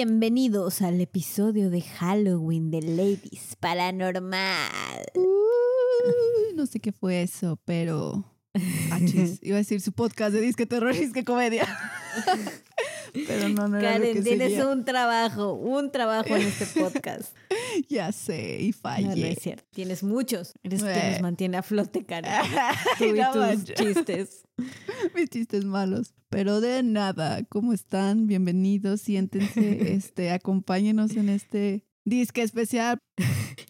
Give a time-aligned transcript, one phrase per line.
[0.00, 5.02] Bienvenidos al episodio de Halloween de Ladies Paranormal.
[6.54, 8.24] No sé qué fue eso, pero.
[8.92, 11.66] Achis, iba a decir su podcast de disque terror y disque comedia.
[13.26, 17.34] pero no, no era lo Karen, que tienes un trabajo, un trabajo en este podcast.
[17.88, 19.32] Ya sé, y No, no fallé.
[19.32, 19.64] es cierto.
[19.72, 20.54] Tienes muchos.
[20.62, 21.10] Eres quien Eh.
[21.12, 22.32] nos mantiene a flote, Karen.
[22.98, 24.42] Tú y No tus chistes.
[25.14, 26.14] Mis chistes malos.
[26.30, 28.26] Pero de nada, ¿cómo están?
[28.26, 32.98] Bienvenidos, siéntense, este, acompáñenos en este disque especial.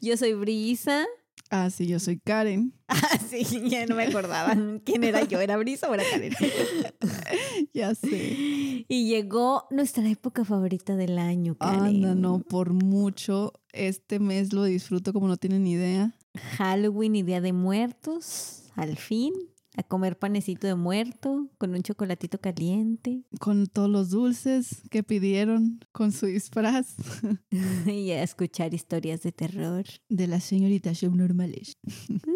[0.01, 1.05] Yo soy Brisa.
[1.51, 2.73] Ah, sí, yo soy Karen.
[2.91, 4.55] Ah, sí, ya no me acordaba
[4.85, 5.41] quién era yo.
[5.41, 6.33] ¿Era Brisa o era Karen?
[7.75, 8.85] Ya sé.
[8.89, 11.81] Y llegó nuestra época favorita del año, Karen.
[11.81, 13.53] Anda, no, por mucho.
[13.73, 16.15] Este mes lo disfruto como no tienen idea.
[16.57, 19.35] Halloween y Día de Muertos, al fin,
[19.79, 25.79] a comer panecito de muerto con un chocolatito caliente Con todos los dulces que pidieron,
[25.93, 26.97] con su disfraz
[27.87, 29.85] y a escuchar historias de terror.
[30.09, 31.77] de la señorita Show Normales.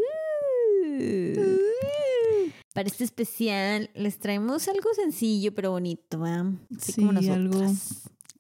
[2.75, 6.25] Para este especial les traemos algo sencillo pero bonito.
[6.25, 7.61] Así Sí, como algo.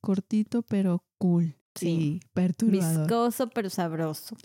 [0.01, 1.57] Cortito, pero cool.
[1.75, 1.87] Sí.
[1.87, 3.01] Sí, perturbador.
[3.07, 4.37] Viscoso pero sabroso.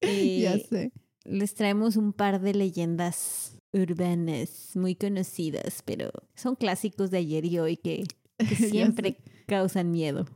[0.00, 0.92] Y ya sé.
[1.24, 7.58] les traemos un par de leyendas urbanas muy conocidas, pero son clásicos de ayer y
[7.58, 8.04] hoy que,
[8.56, 10.26] siempre causan miedo.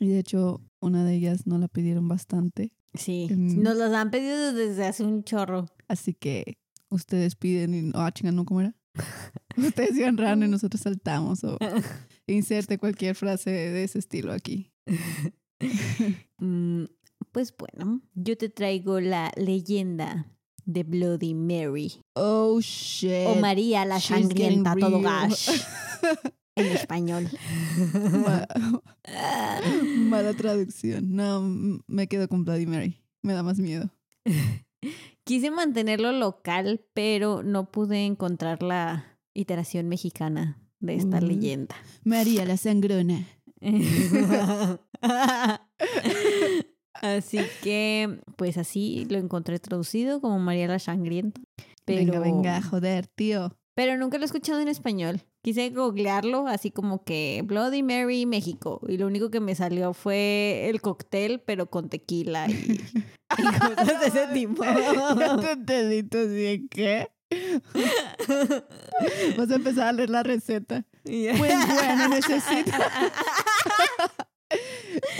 [0.00, 2.72] Y de hecho, una de ellas no la pidieron bastante.
[2.94, 3.62] Sí, Mm.
[3.62, 5.66] nos las han pedido desde hace un chorro.
[5.88, 6.58] Así que
[6.90, 7.90] ustedes piden y.
[7.94, 8.44] Ah, chinga, ¿no?
[8.44, 8.76] ¿Cómo era?
[9.56, 11.42] ustedes digan raro y nosotros saltamos.
[11.44, 11.58] O
[12.26, 14.72] inserte cualquier frase de ese estilo aquí.
[16.38, 16.84] Mm,
[17.32, 20.26] pues bueno, yo te traigo la leyenda
[20.66, 23.26] de Bloody Mary Oh, shit.
[23.28, 25.48] o María la she's sangrienta todo gas
[26.56, 27.28] en español.
[28.24, 28.46] Ma-
[29.98, 31.14] Mala traducción.
[31.14, 31.42] No,
[31.86, 33.00] me quedo con Bloody Mary.
[33.22, 33.90] Me da más miedo.
[35.24, 41.74] Quise mantenerlo local, pero no pude encontrar la iteración mexicana de esta leyenda.
[42.04, 43.26] María la sangrona.
[47.04, 51.40] Así que, pues así lo encontré traducido como María la Sangrienta.
[51.84, 53.56] Pero, Venga, venga, joder, tío.
[53.74, 55.22] Pero nunca lo he escuchado en español.
[55.42, 58.80] Quise googlearlo así como que Bloody Mary México.
[58.88, 62.52] Y lo único que me salió fue el cóctel, pero con tequila y,
[63.38, 64.64] y cosas de ese tipo.
[64.64, 67.08] Ya te entendí, sí, ¿qué?
[69.36, 70.84] Vas a empezar a leer la receta.
[71.04, 72.72] Pues bueno, necesito.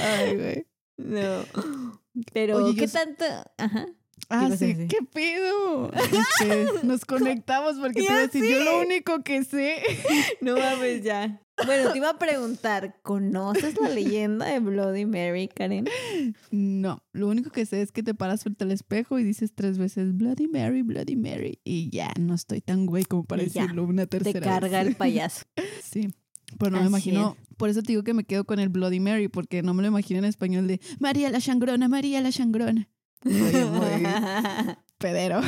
[0.01, 0.66] Ay, güey.
[0.97, 1.44] No.
[2.32, 3.25] Pero, Oye, ¿qué tanto?
[3.59, 3.87] Ajá.
[4.31, 4.75] Ah, a sí?
[4.88, 5.91] ¿qué pido?
[6.41, 9.83] Este, nos conectamos porque te iba a decir, yo lo único que sé.
[10.41, 11.41] No mames, ya.
[11.66, 15.87] Bueno, te iba a preguntar, ¿conoces la leyenda de Bloody Mary, Karen?
[16.50, 19.78] No, lo único que sé es que te paras frente al espejo y dices tres
[19.78, 21.60] veces Bloody Mary, Bloody Mary.
[21.65, 24.78] Y ya, no estoy tan güey como para Y ya, decirlo una Te tercera carga
[24.78, 24.88] vez.
[24.88, 25.44] el payaso.
[25.83, 26.15] Sí,
[26.59, 27.37] pero no me imagino.
[27.56, 29.88] Por eso te digo que me quedo con el Bloody Mary, porque no me lo
[29.88, 32.88] imagino en español de María la Changrona, María la Changrona.
[33.22, 33.32] Soy
[33.65, 34.03] muy
[34.98, 35.41] pedero.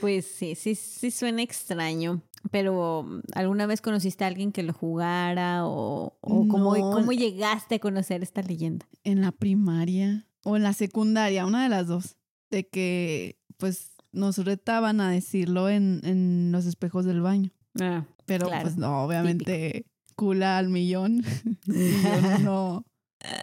[0.00, 2.22] Pues sí, sí, sí suena extraño.
[2.50, 6.90] Pero ¿alguna vez conociste a alguien que lo jugara o, o cómo, No.
[6.90, 8.86] cómo llegaste a conocer esta leyenda?
[9.04, 12.16] En la primaria o en la secundaria, una de las dos.
[12.50, 17.50] De que, pues, nos retaban a decirlo en, en los espejos del baño.
[17.80, 21.22] Ah, Pero, Claro, pues, no, obviamente, cula al millón.
[21.66, 22.84] Y yo no.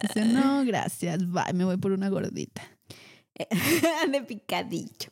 [0.02, 2.62] Dice, no, gracias, bye, me voy por una gordita.
[4.12, 5.10] de picadillo.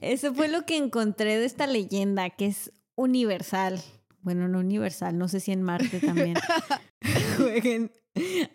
[0.00, 3.80] Eso fue lo que encontré de esta leyenda, que es universal.
[4.22, 6.34] Bueno, no universal, no sé si en Marte también
[7.36, 7.92] jueguen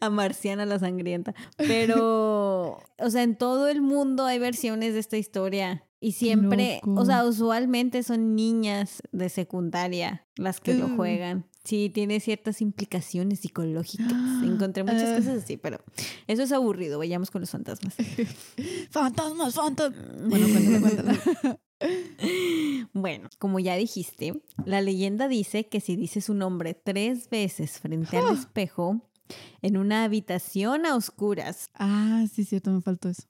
[0.02, 1.34] a Marciana la Sangrienta.
[1.56, 5.88] Pero, o sea, en todo el mundo hay versiones de esta historia.
[6.02, 10.96] Y siempre, o sea, usualmente son niñas de secundaria las que lo Uh.
[10.98, 11.46] juegan.
[11.64, 14.12] Sí, tiene ciertas implicaciones psicológicas.
[14.44, 15.16] Encontré muchas Ah.
[15.18, 15.80] cosas así, pero
[16.28, 16.98] eso es aburrido.
[17.00, 17.96] Vayamos con los fantasmas.
[18.92, 20.06] Fantasmas, fantasmas.
[20.30, 21.60] Bueno, cuéntala, cuéntala.
[22.94, 28.18] Bueno, como ya dijiste, la leyenda dice que si dices su nombre tres veces frente
[28.18, 29.10] al espejo,
[29.62, 33.24] en una habitación a oscuras, Ah, sí, cierto, me faltó eso.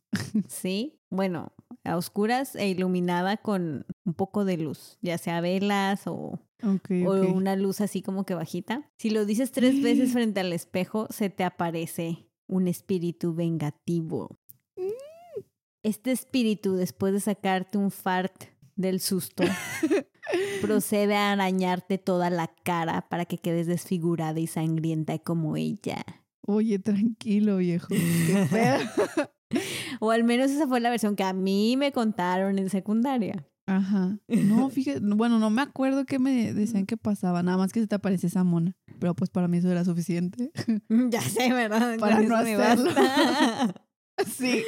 [0.48, 1.00] ¿sí?
[1.14, 7.12] Bueno, a oscuras e iluminada con un poco de luz, ya sea velas o, o
[7.32, 8.90] una luz así como que bajita.
[8.98, 14.40] Si lo dices tres veces frente al espejo, se te aparece un espíritu vengativo.
[14.76, 15.44] Mm.
[15.84, 18.46] Este espíritu, después de sacarte un fart
[18.76, 19.44] del susto,
[20.62, 26.04] procede a arañarte toda la cara para que quedes desfigurada y sangrienta como ella.
[26.48, 27.90] Oye, tranquilo, viejo.
[27.90, 28.80] Qué.
[30.00, 33.46] O al menos esa fue la versión que a mí me contaron en secundaria.
[33.66, 34.18] Ajá.
[34.28, 37.88] No, fíjate, bueno, no me acuerdo qué me decían que pasaba, nada más que se
[37.88, 38.76] te aparece esa mona.
[39.00, 40.52] Pero pues para mí eso era suficiente.
[40.90, 41.98] Ya sé, ¿verdad?
[42.00, 42.92] Para no hacerlo.
[44.38, 44.62] Sí.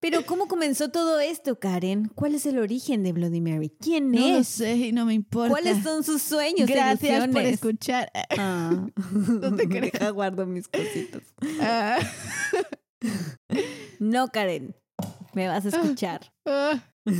[0.00, 2.10] Pero ¿cómo comenzó todo esto, Karen?
[2.14, 3.70] ¿Cuál es el origen de Bloody Mary?
[3.78, 4.48] ¿Quién No lo es?
[4.48, 5.50] sé y no me importa.
[5.50, 6.66] ¿Cuáles son sus sueños?
[6.66, 7.52] Gracias por ilusiones?
[7.54, 8.10] escuchar.
[8.38, 8.86] Ah.
[9.42, 9.92] No te creas.
[9.92, 11.22] Deja, guardo mis cositas.
[11.60, 11.98] Ah,
[14.00, 14.74] No, Karen.
[15.34, 16.32] Me vas a escuchar.
[16.46, 16.82] ah.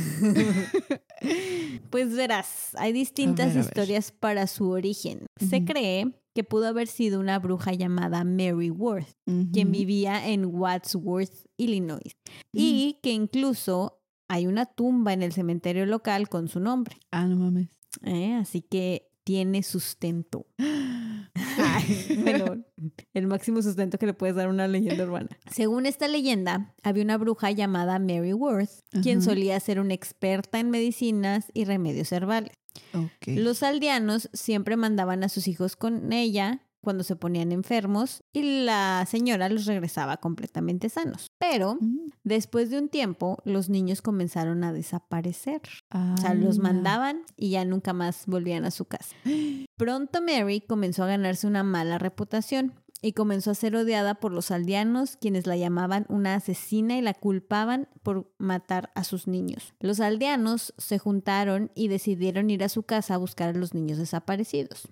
[1.89, 5.25] Pues verás, hay distintas ver, historias para su origen.
[5.37, 9.13] Se cree que pudo haber sido una bruja llamada Mary Worth,
[9.53, 12.15] quien vivía en Wadsworth, Illinois,
[12.53, 16.97] y que incluso hay una tumba en el cementerio local con su nombre.
[17.11, 17.69] Ah, no mames.
[18.03, 18.33] ¿eh?
[18.33, 20.47] Así que tiene sustento.
[21.57, 22.50] Ay, bueno,
[23.13, 25.29] el máximo sustento que le puedes dar a una leyenda urbana.
[25.51, 30.69] Según esta leyenda, había una bruja llamada Mary Worth, quien solía ser una experta en
[30.69, 32.53] medicinas y remedios herbales.
[33.25, 39.05] Los aldeanos siempre mandaban a sus hijos con ella cuando se ponían enfermos y la
[39.07, 41.27] señora los regresaba completamente sanos.
[41.39, 42.09] Pero Mm.
[42.23, 45.61] después de un tiempo, los niños comenzaron a desaparecer.
[45.93, 46.63] O sea, los Ala.
[46.73, 49.15] mandaban y ya nunca más volvían a su casa.
[49.77, 52.73] Pronto Mary comenzó a ganarse una mala reputación
[53.03, 57.15] y comenzó a ser odiada por los aldeanos, quienes la llamaban una asesina y la
[57.15, 59.73] culpaban por matar a sus niños.
[59.79, 63.97] Los aldeanos se juntaron y decidieron ir a su casa a buscar a los niños
[63.97, 64.87] desaparecidos.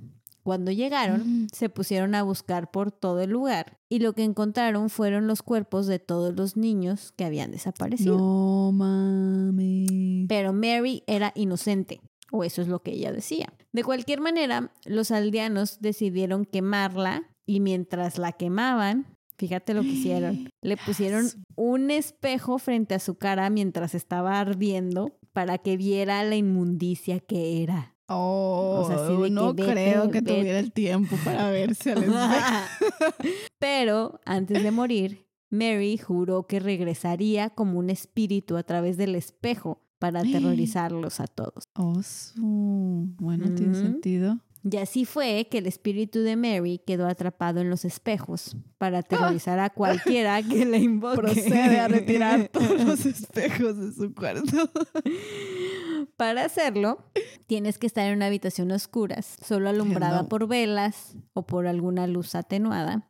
[0.50, 1.48] Cuando llegaron, Mm.
[1.54, 5.86] se pusieron a buscar por todo el lugar y lo que encontraron fueron los cuerpos
[5.86, 8.18] de todos los niños que habían desaparecido.
[8.18, 10.26] No mames.
[10.28, 12.02] Pero Mary era inocente,
[12.32, 13.54] o eso es lo que ella decía.
[13.74, 19.06] De cualquier manera, los aldeanos decidieron quemarla y mientras la quemaban,
[19.38, 25.16] fíjate lo que hicieron, le pusieron un espejo frente a su cara mientras estaba ardiendo
[25.32, 27.96] para que viera la inmundicia que era.
[28.10, 30.36] Oh, O sea, así de no que vete, creo que vete.
[30.40, 32.20] tuviera el tiempo para verse al espejo.
[33.60, 39.82] Pero antes de morir, Mary juró que regresaría como un espíritu a través del espejo
[40.00, 41.64] para aterrorizarlos a todos.
[41.76, 44.40] Oh, su- bueno, tiene sentido.
[44.72, 49.60] Y así fue que el espíritu de Mary quedó atrapado en los espejos para aterrorizar
[49.60, 51.18] a cualquiera que la invoque.
[51.18, 54.44] Procede a retirar todos los espejos de su cuarto.
[56.18, 57.04] Para hacerlo,
[57.48, 60.30] tienes que estar en una habitación a oscuras, solo alumbrada no.
[60.30, 63.09] por velas o por alguna luz atenuada.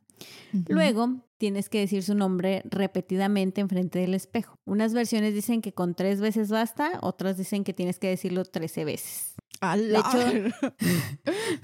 [0.67, 4.55] Luego, tienes que decir su nombre repetidamente enfrente del espejo.
[4.65, 8.85] Unas versiones dicen que con tres veces basta, otras dicen que tienes que decirlo trece
[8.85, 9.35] veces.
[9.61, 9.99] Ala.
[9.99, 10.55] hecho,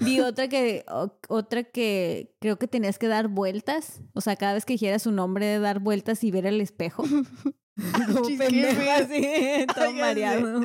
[0.00, 4.00] Vi otra que, o- otra que creo que tenías que dar vueltas.
[4.12, 7.04] O sea, cada vez que dijeras su nombre de dar vueltas y ver el espejo.
[8.06, 10.62] Como pendejo así, todo mareado.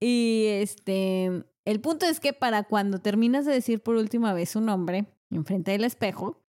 [0.00, 4.60] y este, el punto es que para cuando terminas de decir por última vez su
[4.60, 6.42] nombre enfrente del espejo,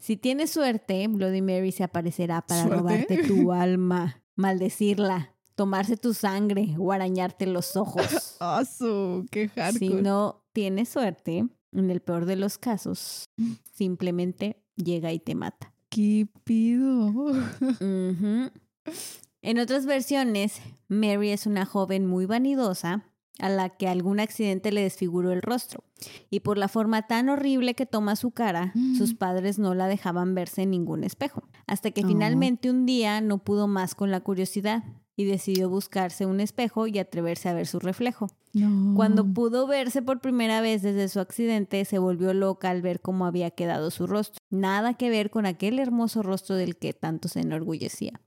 [0.00, 2.76] si tienes suerte, Bloody Mary se aparecerá para ¿Suerte?
[2.76, 8.36] robarte tu alma, maldecirla, tomarse tu sangre o arañarte los ojos.
[8.40, 9.78] Ah, su, qué hardcore.
[9.78, 13.24] Si no tienes suerte, en el peor de los casos,
[13.72, 15.72] simplemente llega y te mata.
[15.88, 17.32] ¿Qué pido?
[19.40, 23.04] En otras versiones, Mary es una joven muy vanidosa
[23.38, 25.82] a la que algún accidente le desfiguró el rostro.
[26.30, 30.34] Y por la forma tan horrible que toma su cara, sus padres no la dejaban
[30.34, 31.42] verse en ningún espejo.
[31.66, 32.08] Hasta que Oh.
[32.08, 34.84] finalmente un día no pudo más con la curiosidad
[35.16, 38.28] y decidió buscarse un espejo y atreverse a ver su reflejo.
[38.52, 38.94] No.
[38.94, 43.24] Cuando pudo verse por primera vez desde su accidente, se volvió loca al ver cómo
[43.26, 44.38] había quedado su rostro.
[44.50, 48.20] Nada que ver con aquel hermoso rostro del que tanto se enorgullecía.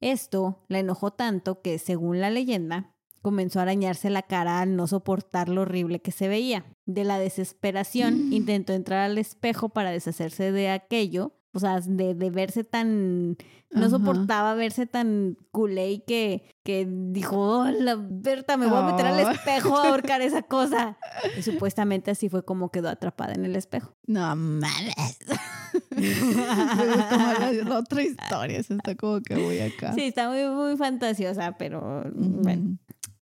[0.00, 4.86] Esto la enojó tanto que, según la leyenda, comenzó a arañarse la cara al no
[4.86, 6.64] soportar lo horrible que se veía.
[6.86, 11.34] De la desesperación, intentó entrar al espejo para deshacerse de aquello.
[11.52, 13.36] O sea, de, de verse tan...
[13.70, 13.90] No Ajá.
[13.90, 19.20] soportaba verse tan culé que, que dijo, "Oh, la Berta, me voy a meter al
[19.20, 20.96] espejo a ahorcar esa cosa.
[21.38, 23.94] Y supuestamente así fue como quedó atrapada en el espejo.
[24.06, 24.94] No mames.
[25.98, 28.58] La, otra historia.
[28.58, 29.92] Está como que voy acá.
[29.92, 32.78] Sí, está muy, muy fantasiosa, pero bueno.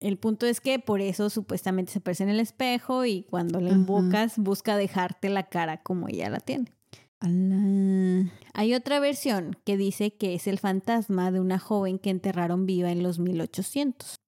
[0.01, 3.71] El punto es que por eso supuestamente se aparece en el espejo y cuando la
[3.71, 6.73] invocas busca dejarte la cara como ella la tiene.
[7.21, 8.31] Ala.
[8.55, 12.93] Hay otra versión que dice que es el fantasma de una joven que enterraron viva
[12.93, 14.21] en los 1800.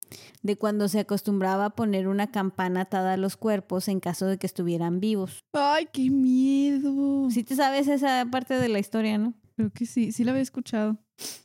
[0.42, 4.38] de cuando se acostumbraba a poner una campana atada a los cuerpos en caso de
[4.38, 5.44] que estuvieran vivos.
[5.52, 7.30] Ay, qué miedo.
[7.30, 9.34] Si te sabes esa parte de la historia, ¿no?
[9.56, 10.98] Creo que sí, sí la había escuchado.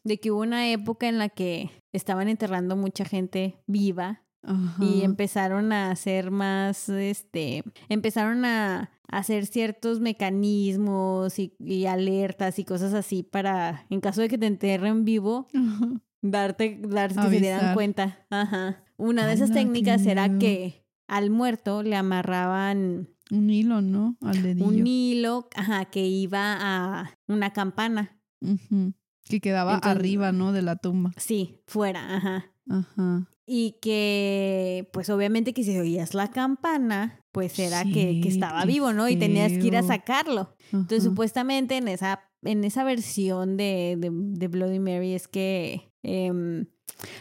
[0.03, 4.83] De que hubo una época en la que estaban enterrando mucha gente viva Ajá.
[4.83, 12.63] y empezaron a hacer más, este, empezaron a hacer ciertos mecanismos y, y alertas y
[12.65, 16.01] cosas así para, en caso de que te enterren vivo, Ajá.
[16.21, 18.25] darte, darte que se dieran cuenta.
[18.29, 18.83] Ajá.
[18.97, 24.15] Una de esas ¡Hala, qué técnicas era que al muerto le amarraban Un hilo, ¿no?
[24.21, 24.67] Al dedillo.
[24.67, 28.17] un hilo, ajá, que iba a una campana.
[28.41, 28.93] Ujú.
[29.27, 30.51] Que quedaba Entonces- arriba, ¿no?
[30.51, 31.11] De la tumba.
[31.17, 32.51] Sí, fuera, ajá.
[32.69, 33.27] Ajá.
[33.47, 38.91] Y que, pues obviamente que si oías la campana, pues era que, que estaba vivo,
[38.91, 39.07] ¿no?
[39.07, 40.55] Y tenías que ir a sacarlo.
[40.71, 46.65] Entonces, supuestamente en esa, en esa versión de, de, de Bloody Mary es que em,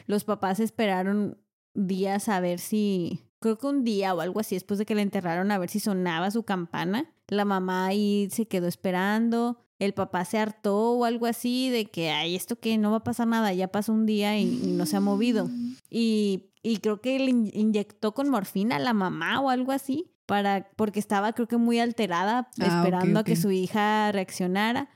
[0.07, 1.37] los papás esperaron
[1.75, 5.03] días a ver si, creo que un día o algo así, después de que la
[5.03, 7.13] enterraron, a ver si sonaba su campana.
[7.29, 9.64] La mamá ahí se quedó esperando.
[9.79, 13.05] El papá se hartó o algo así de que, ay, esto que no va a
[13.05, 15.49] pasar nada, ya pasó un día y, y no se ha movido.
[15.91, 20.11] Y, y creo que le in- inyectó con morfina a la mamá o algo así.
[20.27, 24.89] Para, porque estaba creo que muy alterada Ah, esperando a que su hija reaccionara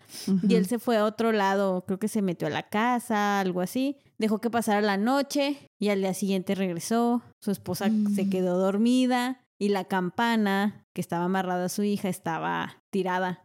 [0.49, 3.61] y él se fue a otro lado, creo que se metió a la casa, algo
[3.61, 8.31] así, dejó que pasara la noche y al día siguiente regresó, su esposa se Mm.
[8.31, 13.45] quedó dormida y la campana que estaba amarrada a su hija estaba tirada.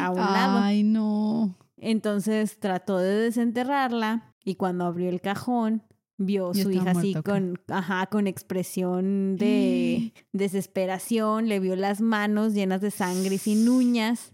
[0.00, 0.58] a un lado.
[0.60, 1.54] Ay, no.
[1.76, 5.82] Entonces trató de desenterrarla y cuando abrió el cajón
[6.16, 12.54] vio a su hija así con, ajá, con expresión de desesperación, le vio las manos
[12.54, 14.32] llenas de sangre y sin uñas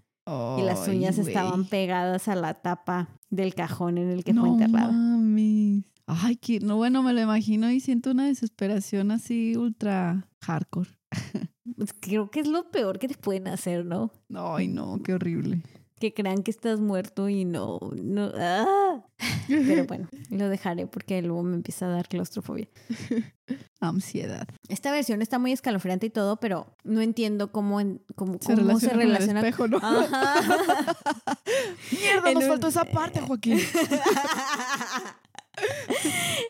[0.56, 4.50] y las uñas estaban pegadas a la tapa del cajón en el que no fue
[4.50, 4.92] enterrada.
[4.92, 5.86] mames.
[6.06, 10.90] Ay, que no, bueno, me lo imagino y siento una desesperación así ultra hardcore.
[11.76, 14.10] Pues creo que es lo peor que te pueden hacer, ¿no?
[14.34, 15.62] Ay, no, qué horrible.
[15.98, 18.30] Que crean que estás muerto y no, no.
[18.38, 19.04] ¡ah!
[19.48, 22.68] Pero bueno, lo dejaré porque luego me empieza a dar claustrofobia.
[23.80, 24.46] Ansiedad.
[24.68, 27.78] Esta versión está muy escalofriante y todo, pero no entiendo cómo,
[28.14, 29.78] cómo, Se cómo relaciona, se con el espejo, ¿no?
[31.92, 33.58] Mierda, En nos un- faltó esa parte, Joaquín.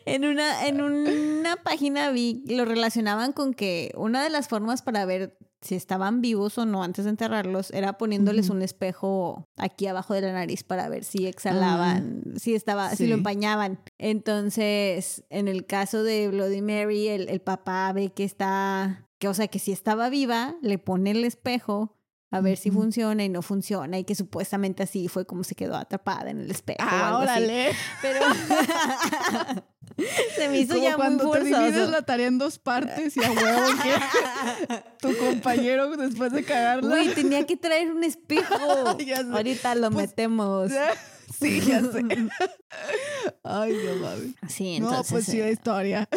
[0.05, 5.05] En una, en una página vi, lo relacionaban con que una de las formas para
[5.05, 10.15] ver si estaban vivos o no antes de enterrarlos era poniéndoles un espejo aquí abajo
[10.15, 13.79] de la nariz para ver si exhalaban, si estaba, si lo empañaban.
[13.99, 19.35] Entonces, en el caso de Bloody Mary, el, el papá ve que está, que o
[19.35, 21.95] sea que si estaba viva, le pone el espejo
[22.31, 25.75] a ver si funciona y no funciona y que supuestamente así fue como se quedó
[25.75, 26.79] atrapada en el espejo.
[26.81, 27.23] o Ah, así.
[27.23, 27.71] órale.
[28.01, 28.19] Pero
[30.35, 33.23] se me hizo Como ya muy cuando te divides la tarea en dos partes y
[33.23, 36.95] a huevo que tu compañero después de cagarla.
[36.95, 38.97] Uy, tenía que traer un espejo.
[39.05, 39.23] Ya sé.
[39.31, 40.71] Ahorita lo Pues, metemos.
[41.39, 42.01] Sí, ya sé.
[43.43, 44.27] Ay, no mames.
[44.47, 45.11] Sí, No, entonces.
[45.11, 46.07] pues sí, eh, hay historia.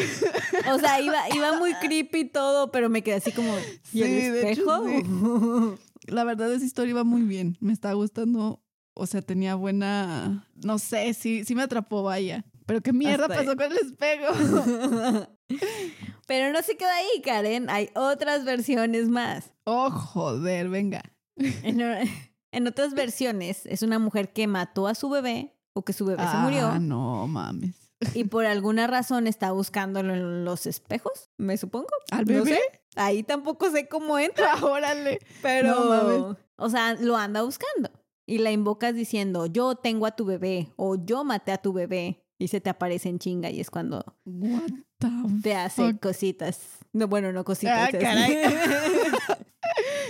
[0.70, 3.56] O sea, iba, iba muy creepy todo, pero me quedé así como.
[3.92, 5.78] ¿Y el Sí, de hecho, espejo?
[6.06, 7.56] La verdad, esa historia iba muy bien.
[7.60, 8.62] Me estaba gustando.
[8.94, 10.48] O sea, tenía buena.
[10.54, 12.44] No sé, sí, sí me atrapó, vaya.
[12.66, 13.46] Pero qué mierda Hasta ahí.
[13.46, 15.26] pasó con el espejo.
[16.26, 17.68] Pero no se queda ahí, Karen.
[17.70, 19.52] Hay otras versiones más.
[19.64, 21.02] Oh, joder, venga.
[21.36, 21.80] En,
[22.52, 26.22] en otras versiones, es una mujer que mató a su bebé o que su bebé
[26.30, 26.68] se murió.
[26.68, 27.74] Ah, no mames.
[28.14, 31.88] y por alguna razón está buscándolo en los espejos, me supongo.
[32.10, 32.54] ¿Al No bebé?
[32.54, 32.60] sé.
[32.96, 35.18] Ahí tampoco sé cómo entra, órale.
[35.42, 36.36] pero No mames.
[36.56, 37.90] o sea, lo anda buscando
[38.26, 42.24] y la invocas diciendo, "Yo tengo a tu bebé" o "Yo maté a tu bebé"
[42.38, 45.08] y se te aparece en chinga y es cuando What the
[45.42, 46.00] te hace fuck?
[46.00, 46.60] cositas.
[46.92, 47.90] No, bueno, no cositas.
[47.94, 48.36] Ah, caray.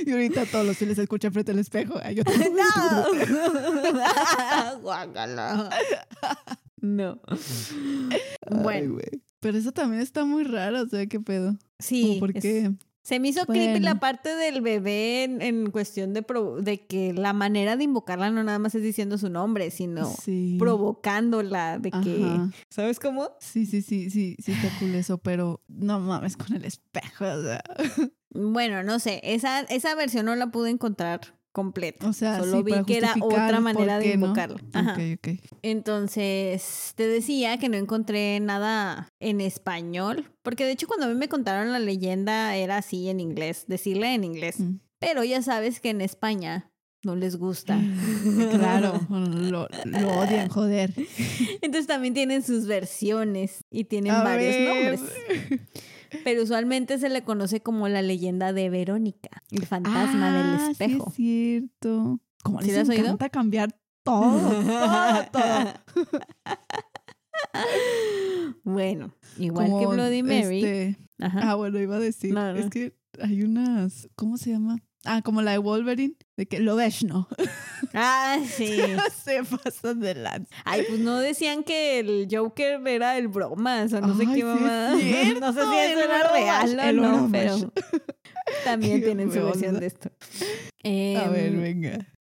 [0.06, 1.94] Y ahorita todos los les escuchan frente al espejo.
[2.02, 2.44] Ay, yo tengo-
[5.28, 5.70] no.
[6.84, 7.20] No.
[8.50, 8.98] Bueno.
[9.40, 11.56] Pero eso también está muy raro, o sea, qué pedo.
[11.78, 12.16] sí.
[12.20, 12.72] ¿Por es- qué?
[13.02, 14.00] Se me hizo creepy la Bueno.
[14.00, 18.42] parte del bebé en, en cuestión de, pro- de que la manera de invocarla no
[18.42, 20.56] nada más es diciendo su nombre, sino sí.
[20.58, 22.26] provocándola de que...
[22.70, 23.28] ¿Sabes cómo?
[23.40, 27.42] Sí, sí, sí, sí, sí está cool eso, pero no mames con el espejo, o
[27.42, 27.62] sea.
[28.30, 31.20] Bueno, no sé, esa, esa versión no la pude encontrar
[31.54, 32.08] completa.
[32.08, 35.28] O sea, Solo sí, vi que era otra manera de ok.
[35.62, 41.14] Entonces, te decía que no encontré nada en español, porque de hecho cuando a mí
[41.14, 44.58] me contaron la leyenda era así en inglés, decirle en inglés.
[44.58, 44.80] Mm.
[44.98, 46.72] Pero ya sabes que en España
[47.04, 47.80] no les gusta.
[48.50, 50.92] Claro, lo, lo odian, joder.
[51.62, 54.68] Entonces también tienen sus versiones y tienen A varios ver.
[54.68, 55.00] nombres.
[56.22, 61.10] Pero usualmente se le conoce como la leyenda de Verónica, el fantasma del Ah, espejo.
[61.14, 62.20] Sí, es cierto.
[62.42, 63.02] Como ¿Sí les has oído?
[63.04, 65.74] encanta cambiar todo, todo, todo.
[68.64, 70.64] Bueno, igual que Como, Bloody Mary.
[70.64, 71.50] este, Ajá.
[71.50, 72.32] Ah, bueno, iba a decir.
[72.34, 72.58] No, no.
[72.58, 74.08] Es que hay unas.
[74.16, 74.78] ¿Cómo se llama?
[75.04, 77.28] Ah, como la de Wolverine, de que lo ves, ¿no?
[77.96, 78.76] Ah, sí.
[79.24, 80.50] se pasan de lanza.
[80.64, 84.42] Ay, pues no decían que el Joker era el bromas o no sé qué sí
[84.42, 84.90] mamá.
[85.40, 87.56] no sé si el eso era real o el no, pero
[88.64, 90.10] también tienen su versión de esto.
[90.84, 92.14] A ver, Em, venga.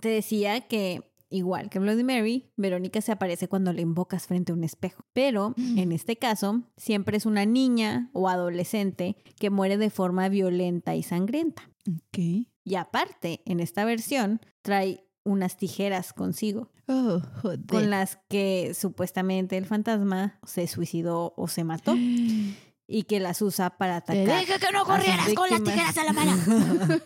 [0.00, 4.54] te decía que igual que Bloody Mary, Verónica se aparece cuando le invocas frente a
[4.54, 5.04] un espejo.
[5.12, 10.94] Pero en este caso, siempre es una niña o adolescente que muere de forma violenta
[10.96, 11.70] y sangrienta.
[11.88, 12.18] Ok.
[12.64, 17.60] Y aparte, en esta versión, trae unas tijeras consigo, Oh, joder.
[17.66, 21.94] con las que supuestamente el fantasma se suicidó o se mató
[22.86, 24.40] y que las usa para Te atacar.
[24.40, 26.36] dije que no corrieras con las tijeras a la mano.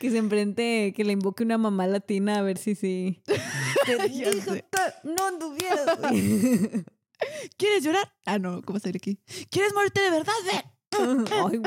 [0.00, 3.22] que se enfrente, que le invoque una mamá latina a ver si sí.
[3.86, 4.64] Te dije
[5.04, 5.98] no anduvieras.
[7.56, 8.12] ¿Quieres llorar?
[8.26, 9.20] Ah, no, ¿cómo salir aquí?
[9.50, 10.32] ¿Quieres morirte de verdad?
[10.46, 10.62] Ven.
[11.30, 11.60] Ay,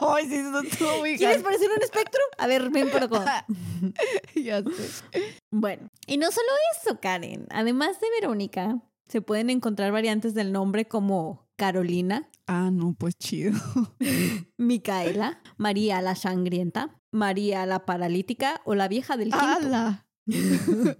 [0.00, 2.20] Ay, sí, eso estuvo muy ¿Quieres parecer un espectro?
[2.38, 3.46] A ver, ven por acá.
[4.34, 5.04] Ya sé.
[5.50, 7.46] Bueno, y no solo eso, Karen.
[7.50, 13.52] Además de Verónica, se pueden encontrar variantes del nombre como Carolina, Ah, no, pues chido.
[14.56, 19.46] Micaela, María la Sangrienta, María la Paralítica o la Vieja del Quinto.
[19.46, 20.05] ¡Hala!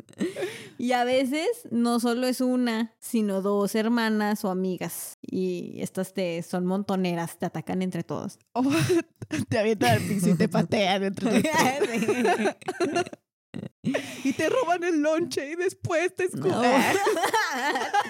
[0.78, 5.16] Y a veces no solo es una, sino dos hermanas o amigas.
[5.22, 8.38] Y estas te son montoneras, te atacan entre todos.
[8.52, 8.62] Oh,
[9.48, 12.56] te avientan al piso y te patean entre tres.
[14.24, 16.46] Y te roban el lonche y después te No.
[16.50, 16.82] escupen.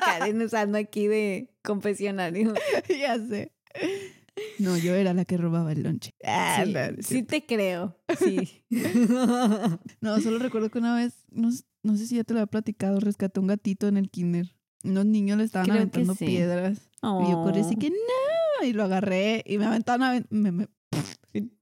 [0.00, 2.52] Karen usando aquí de confesionario.
[2.88, 3.52] ya sé.
[4.58, 6.14] No, yo era la que robaba el lonche.
[6.24, 6.64] Ah,
[7.00, 7.98] Sí, no, te creo.
[8.18, 8.64] Sí.
[10.00, 11.50] No, solo recuerdo que una vez, no,
[11.82, 14.54] no sé si ya te lo había platicado, rescaté un gatito en el kinder.
[14.84, 16.26] Unos niños le estaban Creo aventando sí.
[16.26, 16.90] piedras.
[17.02, 18.66] Y yo corrí así que no.
[18.66, 20.68] Y lo agarré y me aventaron a me, me,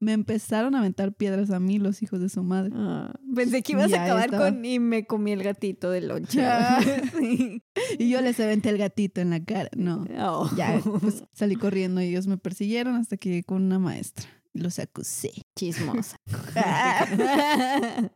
[0.01, 2.71] me empezaron a aventar piedras a mí, los hijos de su madre.
[2.75, 4.51] Ah, pensé que ibas Y a acabar estaba.
[4.51, 6.45] con y me comí el gatito del lonche.
[6.45, 6.81] Ah.
[7.19, 7.63] Sí.
[7.99, 9.71] Y yo les aventé el gatito en la cara.
[9.77, 10.05] No.
[10.19, 10.51] Oh.
[10.57, 14.27] Ya, pues salí corriendo y ellos me persiguieron hasta que llegué con una maestra.
[14.53, 15.33] Los acusé.
[15.57, 16.17] Chismosa.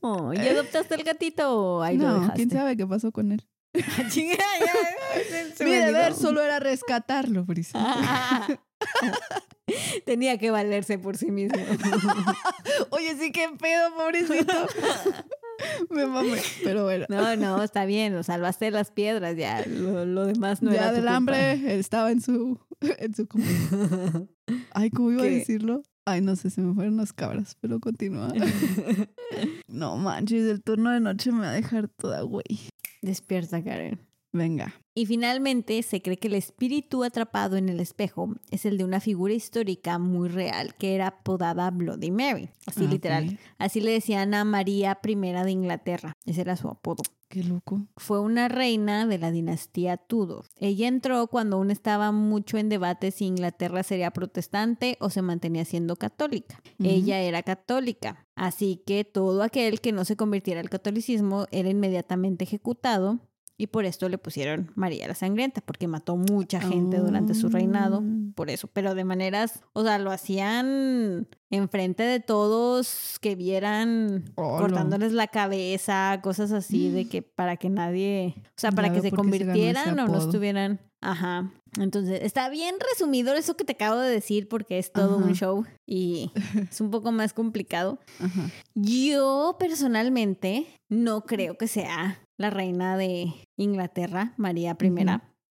[0.00, 2.36] Oh, ¿Y adoptaste el gatito o ahí lo No, dejaste?
[2.36, 3.46] quién sabe qué pasó con él.
[5.56, 7.78] Se Mi deber solo era rescatarlo, Brisa.
[10.04, 11.58] Tenía que valerse por sí mismo.
[12.90, 14.52] Oye, sí, qué pedo, pobrecito.
[15.90, 16.38] Me mamé.
[16.64, 17.06] Pero bueno.
[17.08, 19.64] No, no, está bien, lo salvaste de las piedras, ya.
[19.66, 21.16] Lo, lo demás no ya era tu del culpa.
[21.16, 22.58] hambre estaba en su.
[22.80, 23.28] En su
[24.72, 25.82] Ay, ¿cómo iba a decirlo?
[26.06, 28.32] Ay, no sé, se me fueron las cabras, pero continúa.
[29.68, 32.58] No manches, el turno de noche me va a dejar toda güey.
[33.02, 34.00] Despierta, Karen.
[34.32, 34.74] Venga.
[35.00, 39.00] Y finalmente se cree que el espíritu atrapado en el espejo es el de una
[39.00, 43.38] figura histórica muy real que era apodada Bloody Mary, así Ah, literal.
[43.56, 47.02] Así le decían a María I de Inglaterra, ese era su apodo.
[47.30, 47.86] Qué loco.
[47.96, 50.44] Fue una reina de la dinastía Tudor.
[50.58, 55.64] Ella entró cuando aún estaba mucho en debate si Inglaterra sería protestante o se mantenía
[55.64, 56.60] siendo católica.
[56.78, 62.44] Ella era católica, así que todo aquel que no se convirtiera al catolicismo era inmediatamente
[62.44, 63.20] ejecutado
[63.60, 68.02] y por esto le pusieron María la Sangrienta, porque mató mucha gente durante su reinado
[68.02, 68.32] Ah.
[68.34, 74.58] por eso, pero de maneras, o sea, lo hacían enfrente de todos que vieran Hola.
[74.60, 79.00] cortándoles la cabeza, cosas así de que para que nadie, o sea, para Ya que
[79.02, 81.52] se convirtieran o no estuvieran, ajá.
[81.78, 85.64] Entonces, está bien resumido eso que te acabo de decir porque es todo un show
[85.86, 86.32] y
[86.68, 88.00] es un poco más complicado.
[88.20, 88.50] Ajá.
[88.74, 94.94] Yo personalmente no creo que sea la reina de Inglaterra, María I,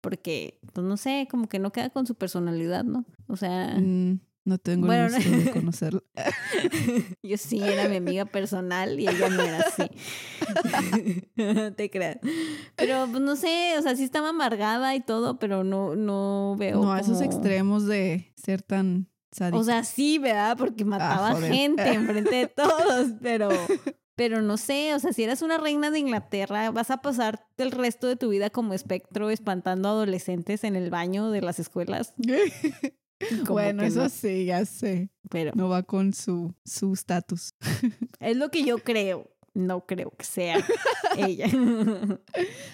[0.01, 3.05] porque, pues no sé, como que no queda con su personalidad, ¿no?
[3.27, 6.01] O sea, Mm, no tengo Bueno, el gusto de conocerla.
[7.21, 9.83] yo sí era mi amiga personal y ella no era así.
[11.35, 12.17] No te creas.
[12.75, 16.81] Pero, pues no sé, o sea, sí estaba amargada y todo, pero no, no veo.
[16.81, 19.59] No, a esos extremos de ser tan sádico.
[19.59, 20.57] O sea, sí, ¿verdad?
[20.57, 21.53] Porque mataba joder.
[21.53, 23.49] gente enfrente de todos, pero,
[24.19, 27.71] pero no sé, o sea, si eras una reina de Inglaterra, vas a pasar el
[27.71, 32.13] resto de tu vida como espectro espantando adolescentes en el baño de las escuelas.
[33.49, 35.09] Bueno, eso no, sí, ya sé.
[35.29, 37.53] pero No va con su su estatus.
[38.21, 39.29] es lo que yo creo.
[39.53, 40.65] No creo que sea
[41.17, 41.47] ella.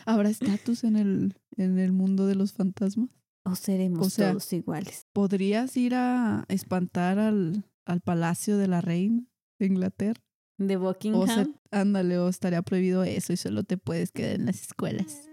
[0.05, 3.10] ¿Habrá estatus en el, en el mundo de los fantasmas?
[3.43, 5.08] o seremos O sea, todos iguales.
[5.13, 9.23] ¿Podrías ir a espantar al, al palacio de la reina
[9.58, 10.21] de Inglaterra?
[10.57, 11.27] De O Buckingham.
[11.27, 15.27] se, ándale, o estaría prohibido eso y solo te puedes quedar en las escuelas.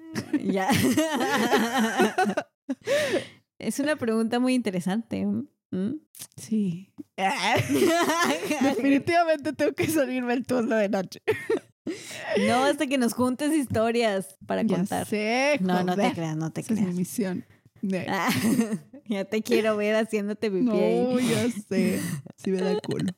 [0.44, 0.68] Ya.
[3.58, 5.24] es una pregunta muy interesante.
[5.26, 5.94] ¿Mm?
[6.36, 6.92] Sí.
[8.62, 11.20] Definitivamente tengo que salirme el turno de noche.
[12.46, 15.06] No, hasta que nos juntes historias para Ya contar.
[15.06, 16.96] sé, No, no te creas, no te Esa es mi creas.
[16.98, 17.44] misión.
[18.08, 18.30] Ah,
[19.08, 21.28] ya te quiero ver haciéndote pipí No, ahí.
[21.28, 22.00] ya sé.
[22.36, 23.12] Sí me da culo.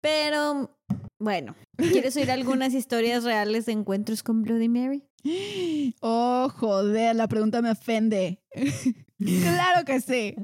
[0.00, 0.76] Pero,
[1.24, 5.02] bueno, ¿quieres oír algunas historias reales de encuentros con Bloody Mary?
[6.00, 8.42] Oh, joder, la pregunta me ofende.
[9.18, 10.36] claro que sí.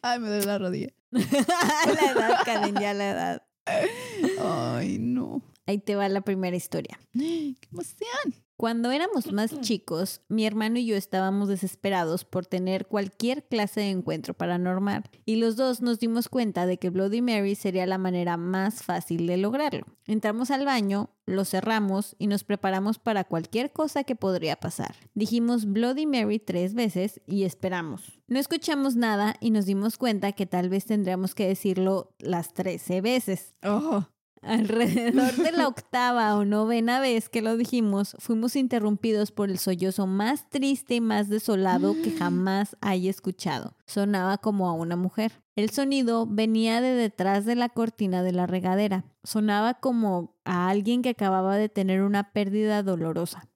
[0.00, 0.88] Ay, me duele la rodilla.
[1.10, 3.42] la edad, Karen, ya la edad.
[4.40, 5.42] Ay, no.
[5.66, 6.98] Ahí te va la primera historia.
[7.12, 8.45] ¡Qué emoción!
[8.56, 13.90] Cuando éramos más chicos, mi hermano y yo estábamos desesperados por tener cualquier clase de
[13.90, 18.36] encuentro paranormal, y los dos nos dimos cuenta de que Bloody Mary sería la manera
[18.36, 19.86] más fácil de lograrlo.
[20.06, 24.94] Entramos al baño, lo cerramos y nos preparamos para cualquier cosa que podría pasar.
[25.14, 28.20] Dijimos Bloody Mary tres veces y esperamos.
[28.28, 33.00] No escuchamos nada y nos dimos cuenta que tal vez tendríamos que decirlo las 13
[33.00, 33.54] veces.
[33.62, 34.06] Oh,
[34.42, 40.06] Alrededor de la octava o novena vez que lo dijimos, fuimos interrumpidos por el sollozo
[40.06, 43.76] más triste y más desolado que jamás haya escuchado.
[43.86, 45.42] Sonaba como a una mujer.
[45.56, 49.04] El sonido venía de detrás de la cortina de la regadera.
[49.24, 53.48] Sonaba como a alguien que acababa de tener una pérdida dolorosa.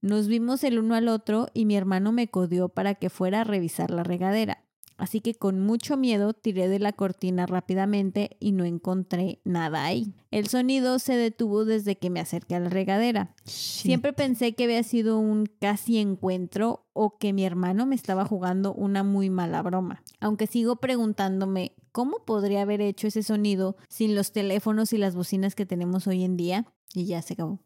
[0.00, 3.44] Nos vimos el uno al otro y mi hermano me codió para que fuera a
[3.44, 4.65] revisar la regadera.
[4.96, 10.14] Así que con mucho miedo tiré de la cortina rápidamente y no encontré nada ahí.
[10.30, 13.34] El sonido se detuvo desde que me acerqué a la regadera.
[13.44, 18.72] Siempre pensé que había sido un casi encuentro o que mi hermano me estaba jugando
[18.72, 20.02] una muy mala broma.
[20.20, 25.54] Aunque sigo preguntándome cómo podría haber hecho ese sonido sin los teléfonos y las bocinas
[25.54, 26.66] que tenemos hoy en día.
[26.94, 27.60] Y ya se acabó.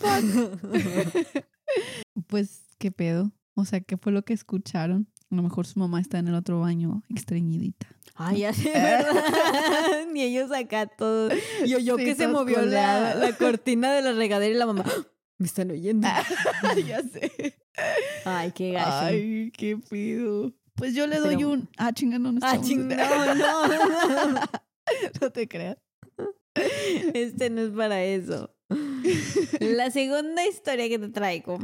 [2.28, 3.32] Pues, ¿qué pedo?
[3.54, 5.08] O sea, ¿qué fue lo que escucharon?
[5.30, 7.86] A lo mejor su mamá está en el otro baño, extrañidita.
[8.14, 10.06] Ay, ya sé, ¿verdad?
[10.12, 11.32] Ni ellos acá todos.
[11.66, 14.84] Yo, yo Sí, que se movió la, la cortina de la regadera y la mamá.
[14.86, 15.06] ¡Ah!
[15.38, 16.06] Me están oyendo.
[16.86, 17.58] ya sé.
[18.24, 18.90] Ay, qué gacho.
[19.06, 20.52] Ay, qué pido.
[20.76, 21.68] Pues yo le doy Pero- un.
[21.76, 24.40] Ah, chinga, no, no Ah, estamos- ching, no, no.
[25.20, 25.76] no te creas.
[27.14, 28.54] Este no es para eso.
[29.60, 31.58] La segunda historia que te traigo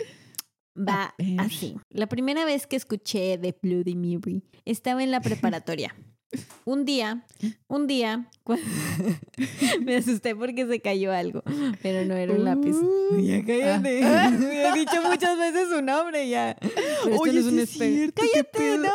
[0.89, 1.77] va así.
[1.91, 5.95] La primera vez que escuché de Bloody Mary estaba en la preparatoria.
[6.65, 7.27] Un día,
[7.67, 8.31] un día,
[9.85, 11.43] me asusté porque se cayó algo,
[11.83, 12.77] pero no era un lápiz.
[12.77, 14.01] Uh, Ya cállate.
[14.05, 14.31] ah.
[14.39, 16.57] Me he dicho muchas veces su nombre ya.
[17.03, 17.93] Pero Oye, no es un es espejo.
[17.97, 18.79] cierto, ¡Cállate!
[18.79, 18.93] ¡No!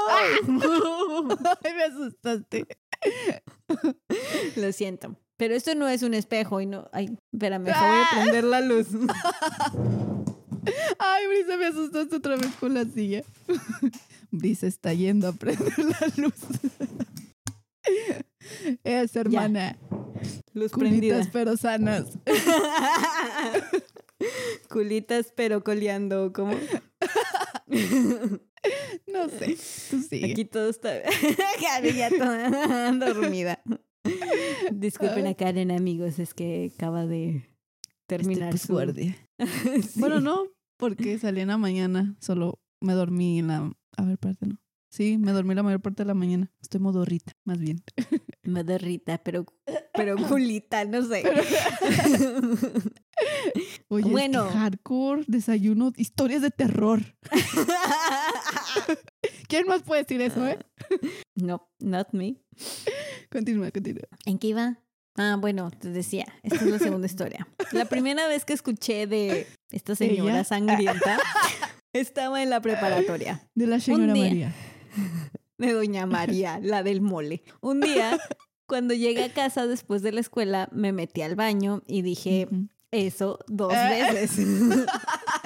[1.62, 2.66] Ay, me asustaste.
[4.56, 5.18] Lo siento.
[5.36, 6.88] Pero esto no es un espejo y no.
[6.94, 8.88] Ay, espérame, voy a prender la luz.
[11.00, 13.24] Ay, Brisa, me asustaste otra vez con la silla.
[14.32, 16.34] Brisa está yendo a prender la luz.
[18.84, 19.78] Es hermana.
[20.54, 21.16] Luz prendida.
[21.16, 22.06] Culitas pero sanas.
[24.70, 26.56] Culitas, pero coleando, ¿cómo?
[29.08, 29.58] No sé.
[29.90, 30.32] Tú sigue.
[30.32, 31.02] Aquí todo está.
[31.62, 33.62] Karen ya toda dormida.
[34.72, 37.50] Disculpen a Karen, amigos, es que acaba de
[38.08, 38.74] terminar Este, pues, su.
[38.74, 39.18] guardia.
[39.82, 40.00] Sí.
[40.00, 40.46] Bueno, no,
[40.78, 42.16] porque salí en la mañana.
[42.20, 43.72] Solo me dormí en la.
[43.98, 44.60] A ver, espérate, no.
[44.90, 46.52] Sí, me dormí la mayor parte de la mañana.
[46.62, 47.84] Estoy modorrita, más bien.
[48.44, 49.46] Modorrita, pero,
[49.94, 51.24] pero culita, no sé.
[53.90, 54.44] Oye, Bueno.
[54.44, 54.50] bueno.
[54.52, 57.02] hardcore, desayuno, historias de terror.
[59.48, 60.60] ¿Quién más puede decir eso, eh?
[61.36, 62.38] no, not me.
[63.32, 64.08] Continúa, continúa.
[64.26, 64.80] ¿En qué iba?
[65.18, 67.48] Ah, bueno, te decía, esta es la segunda historia.
[67.72, 70.44] La primera vez que escuché de esta señora ¿Ella?
[70.44, 71.18] sangrienta
[71.94, 74.24] estaba en la preparatoria De la señora día.
[74.24, 74.54] María.
[75.58, 77.44] de Doña María, la del mole.
[77.62, 78.20] Un día,
[78.68, 82.50] cuando llegué a casa después de la escuela, me metí al baño y dije
[82.92, 83.90] eso dos Ah.
[83.90, 84.32] veces.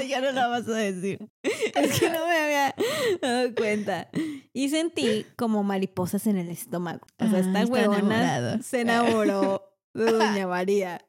[0.07, 1.29] ya no la vas a decir.
[1.43, 2.75] es que no me había
[3.21, 4.09] dado cuenta.
[4.53, 7.05] Y sentí como mariposas en el estómago.
[7.19, 11.01] O sea, Ah, esta huevona se enamoró de Doña María.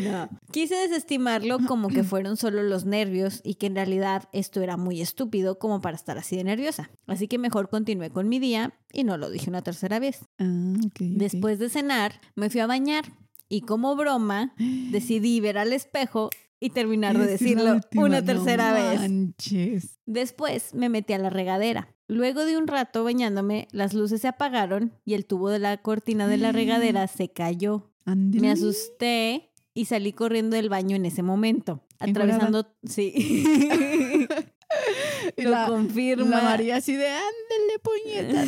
[0.00, 0.28] No.
[0.50, 5.00] Quise desestimarlo como que fueron solo los nervios y que en realidad esto era muy
[5.00, 6.90] estúpido como para estar así de nerviosa.
[7.06, 10.20] Así que mejor continué con mi día y no lo dije una tercera vez.
[10.38, 10.86] Ah, ok.
[10.86, 11.00] ok.
[11.00, 13.04] Después de cenar, me fui a bañar
[13.48, 16.30] y como broma decidí ver al espejo
[16.64, 18.98] y terminar de decirlo última, una no tercera vez.
[18.98, 19.98] manches.
[20.06, 21.94] Después me metí a la regadera.
[22.08, 26.26] Luego de un rato bañándome, las luces se apagaron y el tubo de la cortina
[26.26, 27.90] de la regadera se cayó.
[28.06, 34.26] Me asusté y salí corriendo del baño en ese momento, atravesando, sí.
[35.36, 36.36] Lo la, confirma.
[36.36, 38.44] la María así de, ándele, puñeta.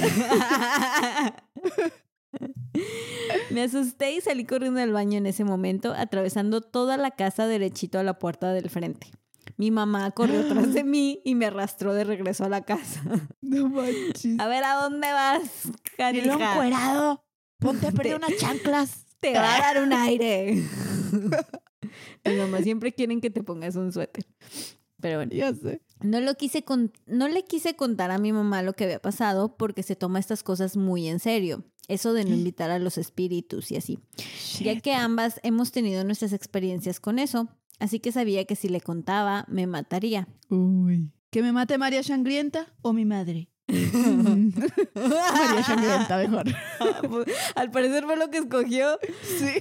[3.51, 7.99] Me asusté y salí corriendo del baño en ese momento, atravesando toda la casa derechito
[7.99, 9.09] a la puerta del frente.
[9.57, 13.03] Mi mamá corrió tras de mí y me arrastró de regreso a la casa.
[13.41, 14.37] No manches.
[14.39, 15.43] A ver, ¿a dónde vas,
[15.97, 16.35] canija?
[16.53, 17.25] encuerado.
[17.59, 19.07] Ponte a perder unas chanclas.
[19.21, 20.63] Te va a dar un aire.
[22.25, 24.27] Mi mamá siempre quieren que te pongas un suéter.
[25.01, 25.33] Pero bueno.
[25.33, 25.81] Ya sé.
[26.01, 29.57] No, lo quise con- no le quise contar a mi mamá lo que había pasado
[29.57, 31.65] porque se toma estas cosas muy en serio.
[31.89, 33.99] Eso de no invitar a los espíritus y así.
[34.61, 37.49] Ya que ambas hemos tenido nuestras experiencias con eso.
[37.79, 40.27] Así que sabía que si le contaba, me mataría.
[40.49, 41.13] Uy.
[41.31, 43.49] ¿Que me mate María Sangrienta o mi madre?
[44.95, 46.45] María Sangrienta, mejor.
[47.55, 49.59] Al parecer fue lo que escogió Sí.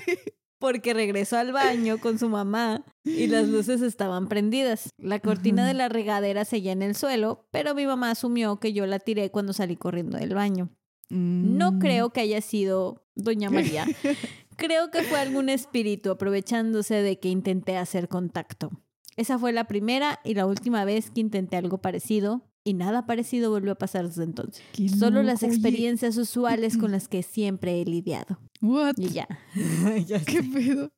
[0.60, 4.90] porque regresó al baño con su mamá y las luces estaban prendidas.
[4.98, 5.68] La cortina Ajá.
[5.70, 9.30] de la regadera seguía en el suelo, pero mi mamá asumió que yo la tiré
[9.32, 10.70] cuando salí corriendo del baño.
[11.10, 11.80] No Mm.
[11.80, 13.86] creo que haya sido Doña María.
[14.58, 18.72] Creo que fue algún espíritu aprovechándose de que intenté hacer contacto.
[19.18, 23.50] Esa fue la primera y la última vez que intenté algo parecido y nada parecido
[23.52, 24.64] volvió a pasar desde entonces.
[24.72, 25.52] Qué Solo las oye.
[25.54, 28.40] experiencias usuales con las que siempre he lidiado.
[28.62, 28.94] What?
[28.98, 29.28] Y ya.
[30.26, 30.92] ¿Qué pedo?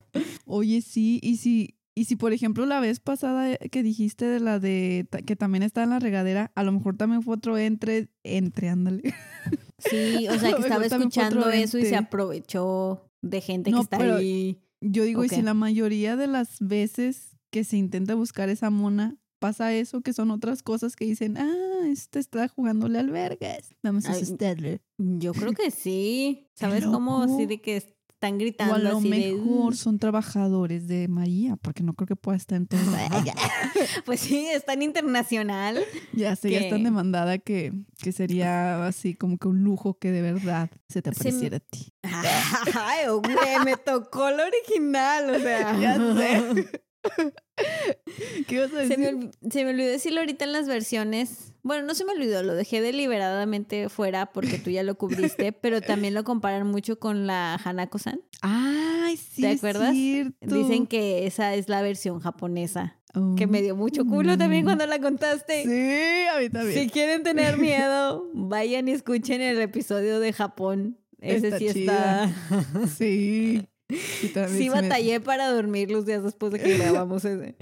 [0.45, 4.59] Oye, sí, y si, y si por ejemplo la vez pasada que dijiste de la
[4.59, 8.69] de que también está en la regadera, a lo mejor también fue otro entre, entre,
[8.69, 9.01] ándale.
[9.79, 13.97] Sí, o sea, que estaba escuchando eso y se aprovechó de gente No, que está
[13.99, 14.59] pero- ahí.
[14.81, 19.17] Yo digo, y si la mayoría de las veces que se intenta buscar esa mona,
[19.39, 23.73] pasa eso, que son otras cosas que dicen, ah, este está jugándole al vergas.
[23.83, 24.81] Vamos a asustarle.
[24.97, 26.47] Yo creo que sí.
[26.53, 27.21] ¿Sabes cómo?
[27.23, 29.75] Así de que están O gritando a lo así mejor "Uh".
[29.75, 32.79] son trabajadores de María, porque no creo que pueda estar en todo.
[34.05, 35.79] Pues sí, es tan internacional.
[36.13, 40.11] Ya sé, ya es tan demandada que, que sería así como que un lujo que
[40.11, 41.93] de verdad se te Se apareciera a ti.
[42.03, 45.79] Ay, güey, me tocó lo original, o sea.
[45.79, 46.81] Ya sé.
[48.47, 49.31] ¿Qué ibas a Se me, decir?
[49.49, 51.53] se me olvidó decirlo ahorita en las versiones.
[51.63, 55.81] Bueno, no se me olvidó, lo dejé deliberadamente fuera porque tú ya lo cubriste, pero
[55.81, 58.21] también lo comparan mucho con la Hanako-san.
[58.41, 59.41] Ay, sí.
[59.41, 59.93] ¿Te acuerdas?
[59.93, 64.65] Dicen que esa es la versión japonesa, Oh, que me dio mucho culo también mm.
[64.65, 65.63] cuando la contaste.
[65.63, 66.77] Sí, a mí también.
[66.79, 70.99] Si quieren tener miedo, vayan y escuchen el episodio de Japón.
[71.19, 72.25] Ese Está sí chida.
[72.25, 72.87] está.
[72.87, 73.67] Sí.
[73.89, 74.31] Sí,
[74.69, 77.55] me- batallé para dormir los días después de que grabamos ese.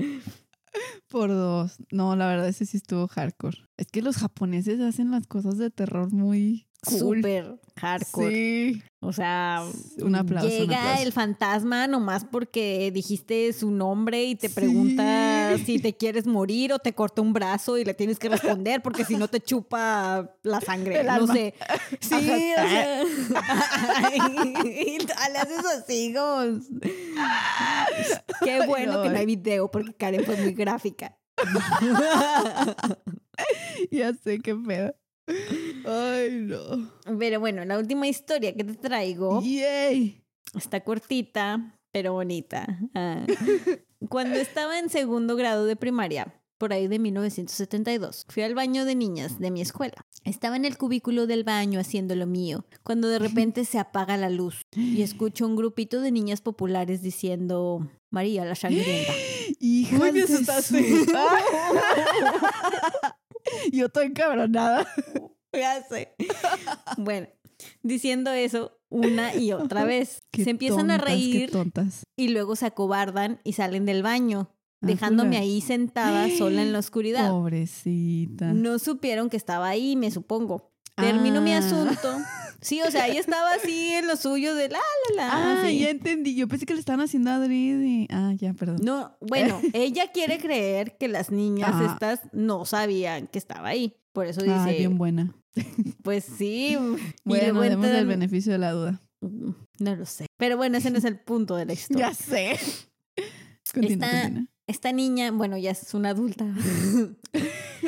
[1.07, 1.77] Por dos.
[1.91, 3.57] No, la verdad, ese sí estuvo hardcore.
[3.77, 7.17] Es que los japoneses hacen las cosas de terror muy cool.
[7.17, 8.29] Súper hardcore.
[8.33, 8.81] Sí.
[9.01, 9.63] O sea,
[9.99, 11.03] Un aplauso, un llega aplauso.
[11.03, 14.55] el fantasma nomás porque dijiste su nombre y te Sí.
[14.55, 18.81] pregunta si te quieres morir o te corta un brazo y le tienes que responder
[18.81, 21.01] porque si no te chupa la sangre.
[21.01, 21.33] El no alma.
[21.33, 21.53] sé.
[21.99, 23.03] Sí, o sea.
[24.65, 26.59] y le haces así como.
[28.43, 31.17] Qué bueno que no hay video porque Karen fue muy gráfica.
[33.91, 34.95] Ya sé qué pedo.
[35.27, 36.91] Ay, no.
[37.17, 39.41] Pero bueno, la última historia que te traigo.
[39.41, 40.21] Yay.
[40.55, 42.79] Está cortita, pero bonita.
[42.93, 43.25] Ah.
[44.09, 48.95] Cuando estaba en segundo grado de primaria, por ahí de 1972, fui al baño de
[48.95, 50.05] niñas de mi escuela.
[50.23, 54.29] Estaba en el cubículo del baño haciendo lo mío, cuando de repente se apaga la
[54.29, 59.13] luz y escucho un grupito de niñas populares diciendo, María la sangrienta.
[59.59, 61.05] Hija me asustaste.
[63.71, 64.87] Yo estoy encabronada.
[65.53, 66.13] Ya sé.
[66.97, 67.27] Bueno,
[67.81, 70.19] diciendo eso una y otra vez.
[70.31, 72.03] Qué se empiezan a tontas, reír tontas.
[72.17, 74.49] y luego se acobardan y salen del baño,
[74.81, 77.29] Ah, dejándome ahí sentada sola en la oscuridad.
[77.29, 78.51] Pobrecita.
[78.51, 80.73] No supieron que estaba ahí, me supongo.
[80.97, 81.59] Termino mi Ah.
[81.59, 82.17] asunto.
[82.65, 85.29] Sí, o sea, ahí estaba así en lo suyo de la, la, la.
[85.31, 85.79] Ah, así.
[85.79, 86.35] ya entendí.
[86.35, 88.07] Yo pensé que le estaban haciendo adrede.
[88.09, 88.77] Ah, ya, perdón.
[88.83, 91.91] No, bueno, ella quiere creer que las niñas Ah.
[91.93, 93.95] estas no sabían que estaba ahí.
[94.13, 95.35] Por eso dice, Ah, bien buena.
[96.01, 96.71] pues sí.
[96.75, 99.01] y Bueno, demos el beneficio de la duda.
[99.21, 100.25] No lo sé.
[100.37, 102.09] Pero bueno, ese no es el punto de la historia.
[102.09, 102.57] Ya sé.
[103.73, 104.47] Continúa, Esta- continúa.
[104.67, 106.43] Esta niña, bueno, ya es una adulta.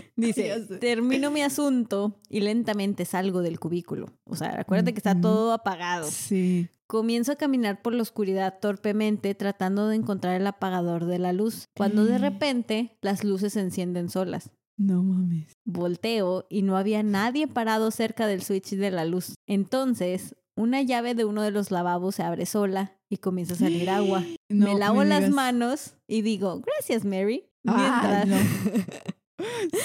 [0.16, 4.08] Dice, termino mi asunto y lentamente salgo del cubículo.
[4.26, 6.10] O sea, acuérdate que está todo apagado.
[6.10, 6.70] Sí.
[6.88, 11.66] Comienzo a caminar por la oscuridad torpemente tratando de encontrar el apagador de la luz,
[11.76, 14.52] cuando de repente las luces se encienden solas.
[14.78, 15.54] No mames.
[15.66, 19.34] Volteo y no había nadie parado cerca del switch de la luz.
[19.48, 23.90] Entonces, una llave de uno de los lavabos se abre sola y comienza a salir
[23.90, 24.24] agua.
[24.50, 27.50] No me lavo las manos y digo, gracias Mary.
[27.66, 28.38] Ay, Mientras, no.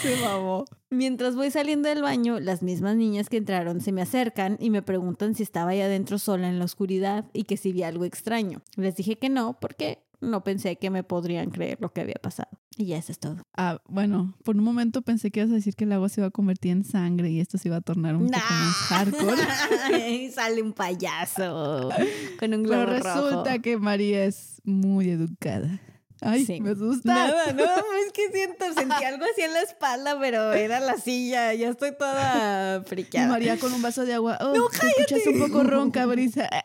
[0.00, 0.64] Se mamó.
[0.90, 4.82] mientras voy saliendo del baño, las mismas niñas que entraron se me acercan y me
[4.82, 8.62] preguntan si estaba ahí adentro sola en la oscuridad y que si vi algo extraño.
[8.76, 12.48] Les dije que no porque no pensé que me podrían creer lo que había pasado.
[12.78, 13.36] Y ya eso es todo.
[13.54, 16.28] Ah, bueno, por un momento pensé que ibas a decir que el agua se iba
[16.28, 19.42] a convertir en sangre y esto se iba a tornar un poco más hardcore.
[20.08, 21.90] Y sale un payaso
[22.38, 23.62] con un Pero globo resulta rojo.
[23.62, 25.80] que María es muy educada.
[26.22, 26.60] Ay, Sí.
[26.60, 27.12] me asusta.
[27.12, 27.64] Nada, no,
[28.06, 31.92] es que siento, sentí algo así en la espalda, pero era la silla, ya estoy
[31.96, 33.28] toda friqueada.
[33.28, 34.38] María con un vaso de agua.
[34.40, 36.48] Oh, no, te escuchas un poco ronca, Brisa.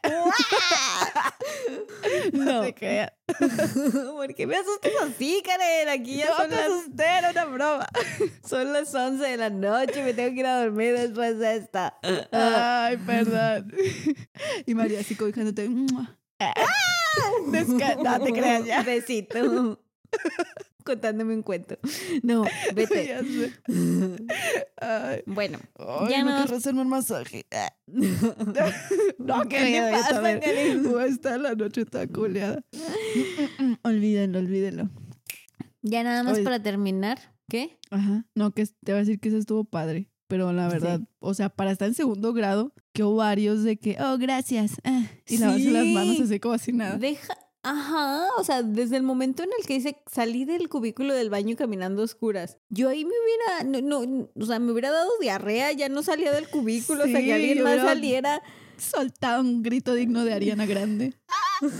[2.33, 3.11] No, te creas.
[4.15, 5.89] ¿por qué me asustas así, Karen?
[5.89, 7.87] Aquí ya No son te las, asusté, era una broma.
[8.47, 11.57] son las 11 de la noche y me tengo que ir a dormir después de
[11.57, 11.97] esta.
[12.31, 13.73] Ay, perdón.
[14.65, 15.69] Y María así cobijándote.
[18.03, 18.83] no te creas ya.
[18.83, 19.79] Besito.
[20.85, 21.77] Contándome un cuento.
[22.23, 23.07] No, vete.
[23.07, 23.51] Ya sé.
[24.79, 27.45] Ay, Bueno, ay, Ya no no- quiero hacerme un masaje.
[29.17, 32.61] No, ¿qué ¿Qué le pasa, está la noche tan culeada?
[33.83, 34.89] olvídenlo, olvídenlo.
[35.81, 36.43] ya nada más Oye.
[36.43, 37.19] para terminar.
[37.49, 37.77] ¿Qué?
[37.91, 38.25] Ajá.
[38.35, 40.09] No, que te va a decir que eso estuvo padre.
[40.27, 43.97] Pero la verdad, o sea, para estar en segundo grado, que hubo varios de que,
[44.01, 44.73] oh, gracias.
[44.83, 46.23] ah, y lavarse las manos Sí.
[46.23, 46.97] así como si nada.
[46.97, 47.37] Deja.
[47.63, 51.57] Ajá, o sea, desde el momento en el que dice salí del cubículo del baño
[51.57, 55.73] caminando a oscuras, yo ahí me hubiera, no, no, o sea, me hubiera dado diarrea,
[55.73, 58.41] ya no salía del cubículo, Sí, que alguien más saliera.
[58.77, 61.13] Soltaba un grito digno de Ariana Grande.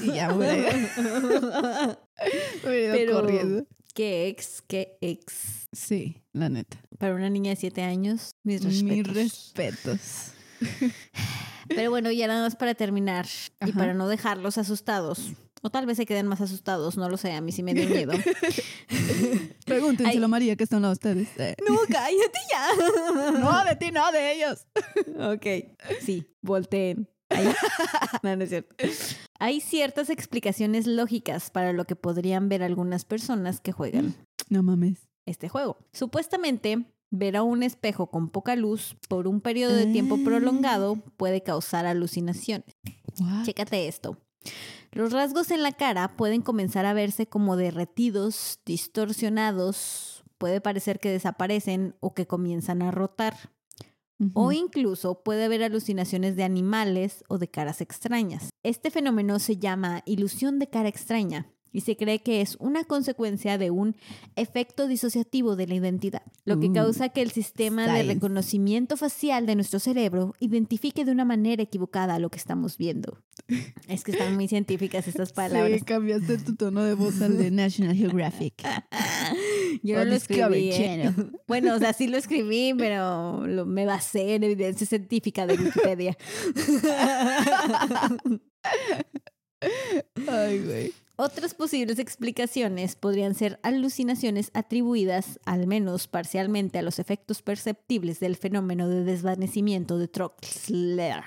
[0.04, 0.66] Y ya, güey.
[2.64, 3.66] Me hubiera ido Pero- corriendo.
[3.94, 5.68] qué ex, qué ex.
[5.72, 6.78] Sí, la neta.
[6.98, 8.84] Para una niña de siete años, mis respetos.
[8.84, 10.32] Mis respetos.
[11.68, 13.28] Pero bueno, ya nada más para terminar
[13.66, 15.34] y para no dejarlos asustados.
[15.62, 17.90] O tal vez se queden más asustados, no lo sé, a mí sí me dio
[17.90, 18.14] miedo.
[19.66, 21.30] Pregúntenselo a María que están a ustedes.
[21.38, 23.40] Eh, no, cállate ya.
[23.40, 24.68] No, de ti, no, de ellos.
[25.20, 27.10] Ok, sí, volteen.
[27.30, 27.48] Ahí.
[28.24, 28.76] No, no es cierto.
[29.40, 34.16] Hay ciertas explicaciones lógicas para lo que podrían ver algunas personas que juegan
[34.50, 35.07] No mames.
[35.28, 35.78] Este juego.
[35.94, 40.24] Supuestamente, ver a un espejo con poca luz por un periodo de tiempo Ah.
[40.26, 42.76] prolongado puede causar alucinaciones.
[43.44, 44.18] Chécate esto.
[44.92, 51.10] Los rasgos en la cara pueden comenzar a verse como derretidos, distorsionados, puede parecer que
[51.12, 53.36] desaparecen o que comienzan a rotar.
[54.34, 58.50] O incluso puede haber alucinaciones de animales o de caras extrañas.
[58.63, 63.58] Este fenómeno se llama ilusión de cara extraña y se cree que es una consecuencia
[63.58, 63.96] de un
[64.36, 69.46] efecto disociativo de la identidad, lo que Uh, causa que el sistema de reconocimiento facial
[69.46, 73.22] de nuestro cerebro identifique de una manera equivocada lo que estamos viendo.
[73.88, 75.80] Es que están muy científicas estas palabras.
[75.80, 78.56] Sí, cambiaste tu tono de voz al de National Geographic.
[79.84, 80.72] Yo no lo escribí.
[80.72, 81.12] ¿eh?
[81.48, 86.18] Bueno, o sea, sí lo escribí, pero lo- me basé en evidencia científica de Wikipedia.
[90.28, 90.94] Ay, güey.
[91.20, 98.36] Otras posibles explicaciones podrían ser alucinaciones atribuidas, al menos parcialmente, a los efectos perceptibles del
[98.36, 101.24] fenómeno de desvanecimiento de Troxler.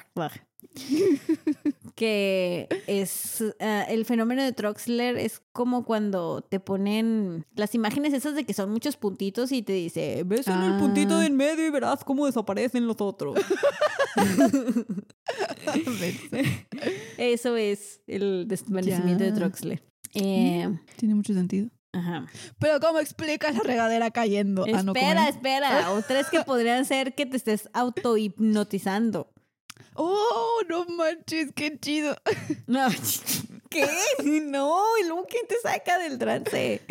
[1.95, 8.35] que es ah, el fenómeno de Troxler es como cuando te ponen las imágenes esas
[8.35, 11.21] de que son muchos puntitos y te dice ves en el puntito Ah.
[11.21, 13.39] de en medio y verás cómo desaparecen los otros
[17.19, 19.33] eso es el desvanecimiento de.
[19.33, 19.83] Troxler
[20.15, 21.69] Eh, Tiene mucho sentido.
[21.93, 22.27] ajá.
[22.59, 24.65] Pero ¿cómo explicas la regadera cayendo?
[24.65, 25.37] Ah, no, ¿cómo espera es?
[25.37, 29.33] espera otra es que podrían ser que te estés auto-hipnotizando
[29.95, 32.17] Oh, no manches, qué chido.
[32.67, 32.89] no
[33.71, 33.87] ¿qué?
[34.43, 36.83] no y luego quién te saca del trance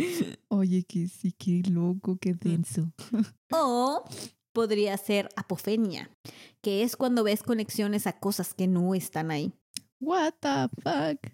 [0.47, 2.91] Oye, que sí, qué loco, qué denso.
[3.51, 4.03] O
[4.53, 6.09] podría ser apofenia,
[6.61, 9.53] que es cuando ves conexiones a cosas que no están ahí.
[9.99, 11.33] What the fuck.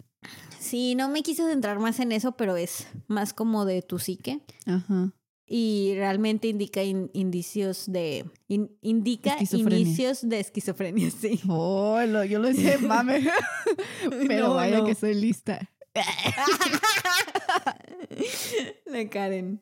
[0.60, 4.42] Sí, no me quise centrar más en eso, pero es más como de tu psique
[4.66, 5.14] Ajá.
[5.48, 11.40] Y realmente indica in- indicios de in- indica inicios de esquizofrenia, sí.
[11.48, 13.28] Oh, lo- yo lo sé, mame.
[14.28, 14.86] Pero No, vaya no.
[14.86, 15.70] que soy lista.
[18.86, 19.62] La Karen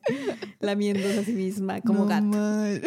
[0.60, 2.26] lamiéndose a sí misma como No gato.
[2.26, 2.82] mal.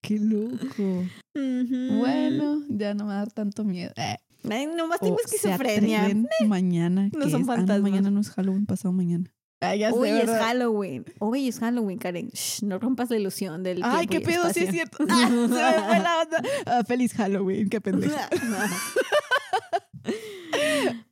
[0.00, 1.04] Qué loco.
[1.34, 3.92] Bueno, ya no me va a dar tanto miedo.
[3.96, 4.16] Eh.
[4.48, 6.08] Ay, nomás tengo O esquizofrenia.
[6.46, 7.10] mañana.
[7.12, 7.48] No que son es?
[7.48, 7.90] Ah, fantasmas.
[7.90, 9.32] mañana no es Halloween, pasado mañana.
[9.60, 11.04] Ah, ya Hoy es Halloween.
[11.18, 12.28] Hoy es Halloween, Karen.
[12.32, 14.72] Shh, no rompas la ilusión del Ay, qué pedo, sí es espacio.
[14.72, 14.98] cierto.
[15.10, 16.42] Ah, se me fue la onda.
[16.66, 18.14] Ah, feliz Halloween, qué pendejo.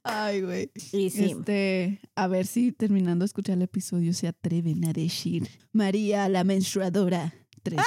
[0.04, 0.70] Ay, güey.
[0.92, 1.24] y sí.
[1.36, 6.44] Este, a ver si terminando de escuchar el episodio se atreven a decir María la
[6.44, 7.34] menstruadora.
[7.62, 7.80] Tres.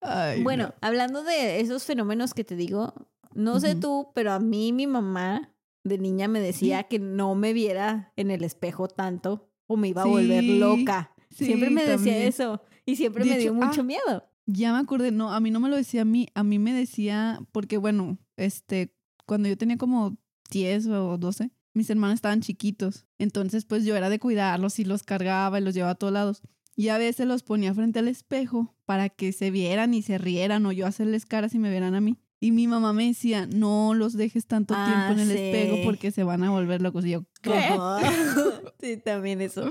[0.00, 2.92] Ay, Bueno, hablando de esos fenómenos que te digo,
[3.34, 5.50] no sé tú, pero a mí mi mamá
[5.84, 10.02] de niña me decía que no me viera en el espejo tanto o me iba
[10.02, 11.12] a volver Sí, loca.
[11.30, 14.28] siempre me decía eso y siempre De me dio hecho, mucho ah, miedo.
[14.46, 16.72] Ya me acordé, no, a mí no me lo decía a mí, a mí me
[16.72, 18.94] decía, porque bueno, este,
[19.26, 20.16] cuando yo tenía como
[20.50, 25.04] 10 o 12, mis hermanos estaban chiquitos, entonces pues yo era de cuidarlos y los
[25.04, 26.42] cargaba y los llevaba a todos lados.
[26.74, 30.64] Y a veces los ponía frente al espejo para que se vieran y se rieran
[30.66, 32.18] o yo hacerles caras y me vieran a mí.
[32.42, 35.44] Y mi mamá me decía, no los dejes tanto Ah, tiempo en el sí.
[35.44, 37.04] espejo porque se van a volver locos.
[37.06, 37.52] Y yo, ¿qué?
[38.80, 39.70] Sí, también eso.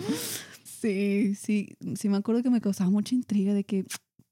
[0.64, 3.84] Sí, sí, sí me acuerdo que me causaba mucha intriga de que,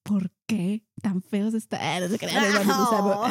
[0.04, 1.82] ¿por qué tan feos están?
[1.84, 3.24] Ah, No se crean, no-.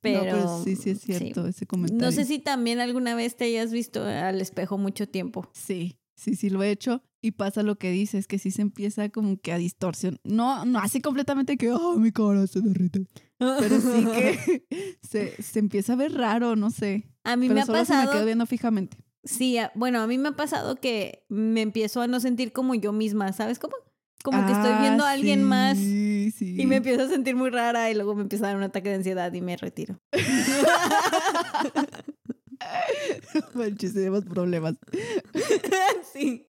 [0.00, 2.04] Pero, no, pero sí, sí es cierto ese comentario.
[2.06, 5.48] No sé si también alguna vez te hayas visto al espejo mucho tiempo.
[5.52, 9.08] Sí, sí, sí lo he hecho y pasa lo que dices, que sí se empieza
[9.08, 10.20] como que a distorsión.
[10.24, 13.06] No, no así completamente que, oh, mi cara se derrite.
[13.38, 14.66] Pero sí que
[15.02, 17.08] se, se empieza a ver raro, no sé.
[17.24, 18.06] A mí Pero me ha solo pasado.
[18.06, 18.96] me quedo viendo fijamente.
[19.24, 22.92] Sí, bueno, a mí me ha pasado que me empiezo a no sentir como yo
[22.92, 23.74] misma, ¿sabes cómo?
[24.22, 26.32] Como que estoy Ah, viendo a alguien más sí.
[26.40, 28.88] y me empiezo a sentir muy rara y luego me empieza a dar un ataque
[28.88, 30.00] de ansiedad y me retiro.
[33.54, 34.74] Manches, tenemos problemas.
[36.12, 36.48] sí.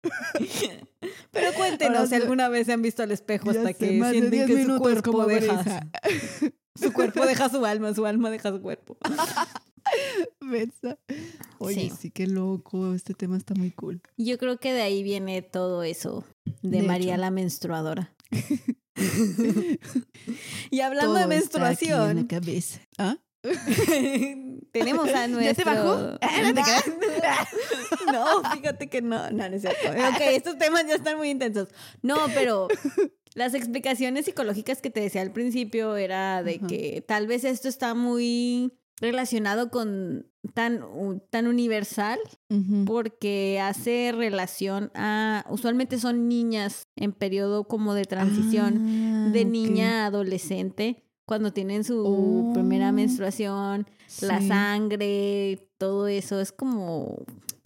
[1.31, 4.47] Pero cuéntenos si alguna vez se han visto al espejo hasta sé, que sienten 10
[4.47, 5.89] que su cuerpo deja
[6.75, 8.97] su cuerpo deja su alma, su alma deja su cuerpo.
[10.39, 10.97] Mensa.
[11.57, 11.91] Oye, Sí.
[11.99, 12.11] sí.
[12.11, 12.93] qué loco.
[12.93, 14.01] Este tema está muy cool.
[14.17, 16.25] Yo creo que de ahí viene todo eso
[16.61, 17.21] de, De María hecho.
[17.21, 18.13] la menstruadora.
[20.71, 22.79] y hablando de Todo está aquí en la menstruación, cabeza.
[22.97, 23.17] ¿Ah?
[24.71, 25.41] tenemos a nuestro...
[25.41, 26.17] ¿Ya te bajó?
[26.21, 27.45] Ah,
[28.11, 29.89] no fíjate que no, no, no es cierto.
[29.89, 31.69] Ok, estos temas ya están muy intensos.
[32.01, 32.67] No, pero
[33.35, 37.93] las explicaciones psicológicas que te decía al principio era de que tal vez esto está
[37.93, 40.83] muy relacionado con tan,
[41.29, 42.19] tan universal
[42.85, 49.47] porque hace relación a, usualmente son niñas en periodo como de transición Ah, de ok.
[49.47, 53.85] niña a adolescente, cuando tienen su primera Oh, menstruación,
[54.21, 57.19] la sangre, todo eso, es como,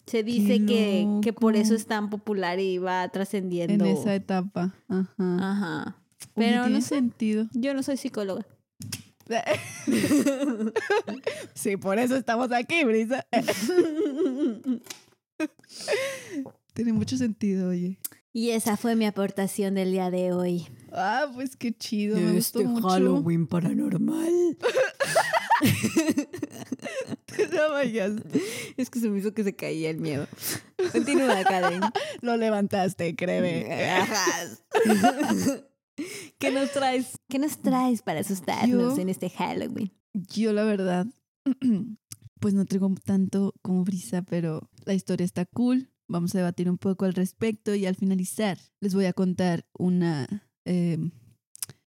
[0.06, 3.86] se dice que, que por eso es tan popular y va En trascendiendo.
[3.86, 4.76] esa etapa.
[4.90, 5.08] Ajá.
[5.18, 5.96] Ajá.
[6.36, 7.48] Pero no tiene sé, sentido.
[7.54, 8.46] yo no soy psicóloga.
[11.54, 13.26] sí, por eso estamos aquí, Brisa.
[16.74, 17.98] tiene mucho sentido, oye.
[18.34, 20.68] Y esa fue mi aportación del día de hoy.
[20.92, 22.18] Ah, pues qué chido.
[22.18, 22.88] Me gustó mucho.
[23.48, 24.58] paranormal.
[27.54, 28.12] No vayas.
[28.78, 30.28] Es que se me hizo que se caía el miedo.
[30.92, 31.82] Continúa, Karen.
[32.22, 33.68] Lo levantaste, créeme.
[36.40, 37.18] ¿Qué nos traes?
[37.30, 39.92] ¿Qué nos traes para asustarnos Yo- en este Halloween?
[40.14, 41.08] Yo, la verdad,
[42.40, 45.90] pues no traigo tanto como brisa, pero la historia está cool.
[46.14, 50.28] Vamos a debatir un poco al respecto y al finalizar les voy a contar una
[50.64, 51.10] em,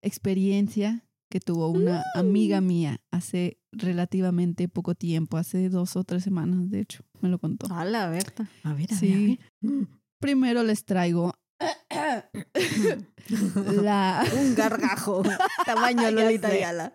[0.01, 6.69] experiencia que tuvo una amiga mía hace relativamente poco tiempo, hace dos o tres semanas,
[6.69, 7.73] de hecho, me lo contó.
[7.73, 8.49] A la Berta.
[8.63, 9.39] A ver, a Sí.
[9.61, 9.87] ver, a ver.
[10.19, 11.33] Primero les traigo
[13.81, 15.23] la, Un gargajo.
[15.65, 16.57] Tamaño Lolita sé.
[16.57, 16.93] Ayala.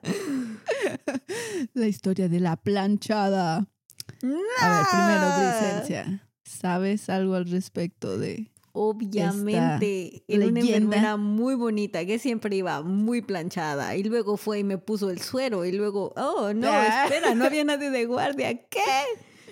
[1.73, 3.57] la historia de la planchada.
[3.57, 8.51] A ver, primero, Bricencia, ¿sabes algo al respecto de...?
[8.77, 14.65] Obviamente, era una enfermera muy bonita que siempre iba muy planchada y luego fue y
[14.65, 17.05] me puso el suero y luego, oh, no, Ah.
[17.05, 18.81] espera, no había nadie de guardia, ¿qué?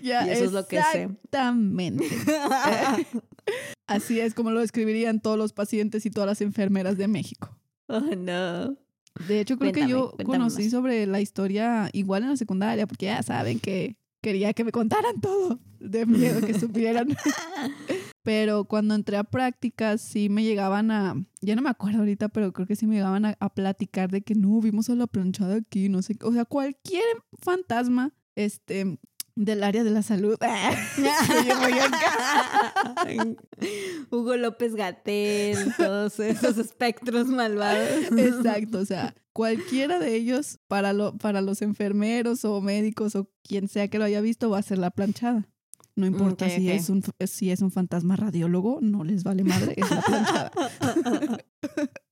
[0.03, 1.03] Ya, Y eso es lo que sé.
[1.05, 2.05] Exactamente.
[3.87, 7.57] Así es como lo describirían todos los pacientes y todas las enfermeras de México.
[7.89, 8.77] oh, no.
[9.29, 10.71] De hecho, creo que yo conocí más.
[10.71, 15.21] sobre la historia igual en la secundaria, porque ya saben que quería que me contaran
[15.21, 17.09] todo de miedo que supieran.
[18.23, 22.53] Pero cuando entré a prácticas, sí me llegaban a, ya no me acuerdo ahorita, pero
[22.53, 25.57] creo que sí me llegaban a, a platicar de que no, vimos a la planchada
[25.57, 27.03] aquí, no sé, o sea, cualquier
[27.41, 28.97] fantasma, este,
[29.35, 30.37] del área de la salud.
[34.11, 38.13] Hugo López Gatel, todos esos espectros malvados.
[38.17, 43.69] Exacto, o sea, cualquiera de ellos para, lo, para los enfermeros o médicos o quien
[43.69, 45.49] sea que lo haya visto va a ser la planchada.
[45.95, 46.71] No importa Ok, si.
[46.71, 50.53] Es un, si es un fantasma radiólogo, no les vale madre, es la planchada.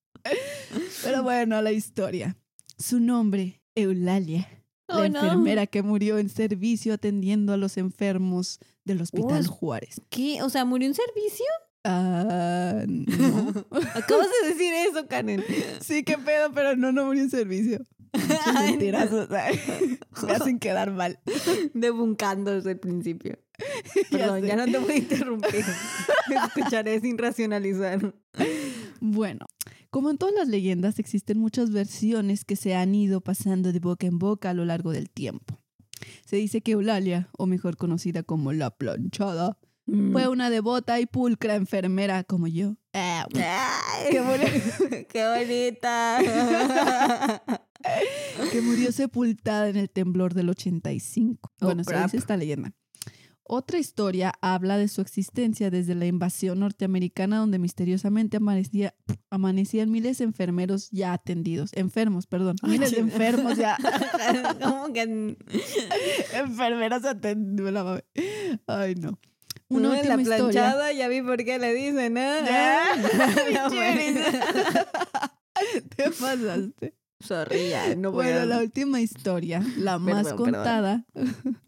[1.02, 2.36] Pero bueno, a la historia.
[2.78, 4.48] Su nombre, Eulalia,
[4.88, 5.20] la Oh, no.
[5.22, 9.46] enfermera que murió en servicio atendiendo a los enfermos del Hospital.
[9.46, 10.00] Juárez.
[10.10, 10.42] ¿Qué?
[10.42, 11.46] O sea, ¿murió en servicio?
[11.84, 13.48] Ah, no.
[13.94, 15.42] Acabas de decir eso, Karen.
[15.80, 17.86] Sí, qué pedo, pero no, no murió en servicio.
[18.12, 18.72] Sea,
[20.26, 21.20] me hacen quedar mal.
[21.74, 23.38] Debuncando desde el principio.
[24.10, 25.64] Perdón, ya, no te voy a interrumpir.
[26.46, 28.14] Escucharé sin racionalizar.
[29.00, 29.46] Bueno,
[29.90, 34.06] como en todas las leyendas, existen muchas versiones que se han ido pasando de boca
[34.06, 35.58] en boca a lo largo del tiempo.
[36.24, 39.58] Se dice que Eulalia, o mejor conocida como la planchada,
[40.12, 42.76] fue una devota y pulcra enfermera como yo.
[42.92, 46.18] Ah, Ay, qué, boni- qué bonita.
[48.52, 51.50] que murió sepultada en el temblor del 85.
[51.60, 52.04] Oh, bueno, se crap.
[52.04, 52.72] dice esta leyenda.
[53.52, 58.94] Otra historia habla de su existencia desde la invasión norteamericana donde misteriosamente amanecía,
[59.28, 61.70] amanecían miles de enfermeros ya atendidos.
[61.72, 62.54] Enfermos, perdón.
[62.62, 63.76] Miles de enfermos ya.
[64.62, 65.36] ¿Cómo que
[66.34, 68.04] Enfermeras mame.
[68.68, 69.18] Ay, no.
[69.70, 70.62] Una Una la última historia.
[70.62, 72.20] planchada, ya vi por qué le dicen, ¿no?
[72.20, 72.84] Ya.
[73.52, 73.70] No.
[75.96, 76.94] Te pasaste.
[77.20, 78.44] Sorry, ya, no voy Bueno, a...
[78.46, 80.54] la última historia, la más Perdón, perdón.
[80.54, 81.06] contada,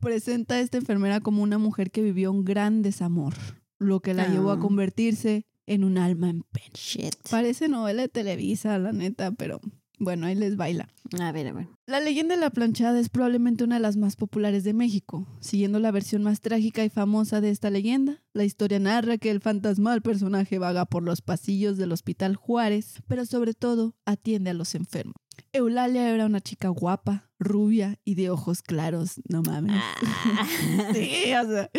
[0.00, 3.34] presenta a esta enfermera como una mujer que vivió un gran desamor,
[3.78, 4.58] lo que la llevó a Ah.
[4.58, 6.70] convertirse en un alma en pena.
[6.74, 7.14] Shit.
[7.30, 9.60] Parece novela de Televisa, la neta, pero
[9.98, 10.88] bueno, ahí les baila.
[11.18, 11.68] A ver, a ver.
[11.86, 15.26] La leyenda de la planchada es probablemente una de las más populares de México.
[15.40, 19.40] Siguiendo la versión más trágica y famosa de esta leyenda, la historia narra que el
[19.40, 24.74] fantasmal personaje vaga por los pasillos del Hospital Juárez, pero sobre todo atiende a los
[24.74, 25.14] enfermos.
[25.52, 29.76] Eulalia era una chica guapa, rubia y de ojos claros, no mames.
[29.76, 30.46] Ah.
[30.94, 31.70] Sí, o sea,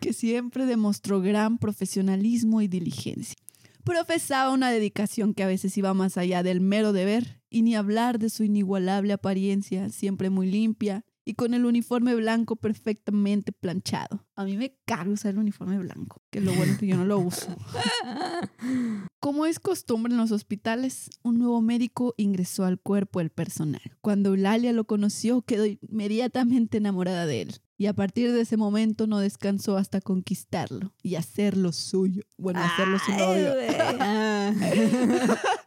[0.00, 3.36] que siempre demostró gran profesionalismo y diligencia.
[3.84, 8.18] Profesaba una dedicación que a veces iba más allá del mero deber, y ni hablar
[8.18, 14.24] de su inigualable apariencia, siempre muy limpia y con el uniforme blanco perfectamente planchado.
[14.34, 17.04] A mí me caga usar el uniforme blanco, que lo bueno es que yo no
[17.04, 17.54] lo uso.
[19.20, 23.82] Como es costumbre en los hospitales, un nuevo médico ingresó al cuerpo del personal.
[24.00, 27.56] Cuando Eulalia lo conoció, quedó inmediatamente enamorada de él.
[27.76, 32.22] Y a partir de ese momento no descansó hasta conquistarlo y hacerlo suyo.
[32.38, 33.52] Bueno, hacerlo su novio.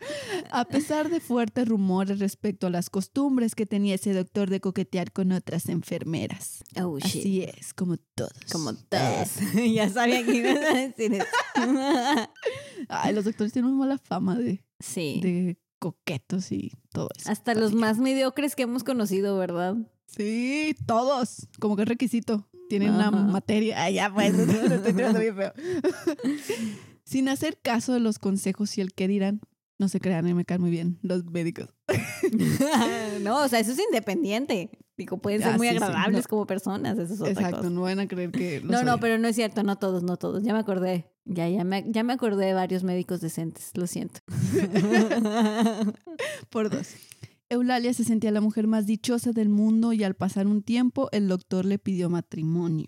[0.51, 0.61] Ah.
[0.61, 5.11] A pesar de fuertes rumores respecto a las costumbres que tenía ese doctor de coquetear
[5.11, 6.63] con otras enfermeras.
[6.81, 7.21] Oh, shit.
[7.21, 8.31] Así es, como todos.
[8.51, 9.29] Como todos.
[9.73, 11.25] ya sabía que ibas a decir eso.
[12.89, 15.19] Ay, los doctores tienen muy mala fama de, sí.
[15.23, 17.31] de coquetos y todo eso.
[17.31, 19.75] Hasta los más mediocres que hemos conocido, ¿verdad?
[20.05, 21.47] Sí, todos.
[21.59, 22.47] Como que es requisito.
[22.69, 23.17] Tienen una Ajá.
[23.17, 23.83] materia.
[23.83, 25.53] Ay, ya, pues, estoy bien feo.
[27.03, 29.41] Sin hacer caso de los consejos y el que dirán,
[29.81, 31.67] no se crean, me caen muy bien los médicos.
[33.21, 34.69] no, o sea, eso es independiente.
[34.95, 36.29] Digo, pueden ser Ah, muy sí, sí, agradables no.
[36.29, 37.69] como personas, eso es otra Exacto, cosa.
[37.71, 38.61] no van a creer que.
[38.63, 40.43] No, no, pero no es cierto, no todos, no todos.
[40.43, 41.11] Ya me acordé.
[41.25, 44.19] Ya, ya me, ya me acordé de varios médicos decentes, lo siento.
[46.49, 46.89] Por dos.
[47.49, 51.27] Eulalia se sentía la mujer más dichosa del mundo y al pasar un tiempo el
[51.27, 52.87] doctor le pidió matrimonio.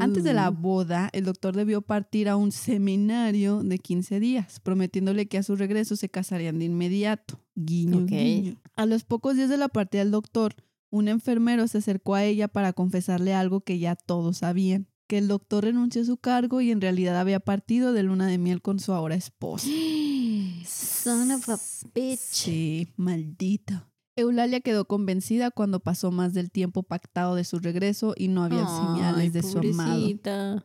[0.00, 0.54] Antes de la Uh.
[0.54, 5.54] boda, el doctor debió partir a un seminario de 15 días, prometiéndole que a su
[5.56, 7.40] regreso se casarían de inmediato.
[7.54, 8.56] Guiño, guiño.
[8.76, 10.54] A los pocos días de la partida del doctor,
[10.90, 15.28] un enfermero se acercó a ella para confesarle algo que ya todos sabían, que el
[15.28, 18.80] doctor renunció a su cargo y en realidad había partido de luna de miel con
[18.80, 19.68] su ahora esposa.
[20.66, 21.58] Son of a
[21.94, 22.18] bitch.
[22.18, 23.86] Sí, maldito.
[24.16, 28.66] Eulalia quedó convencida cuando pasó más del tiempo pactado de su regreso y no había
[28.66, 29.98] señales de su amado.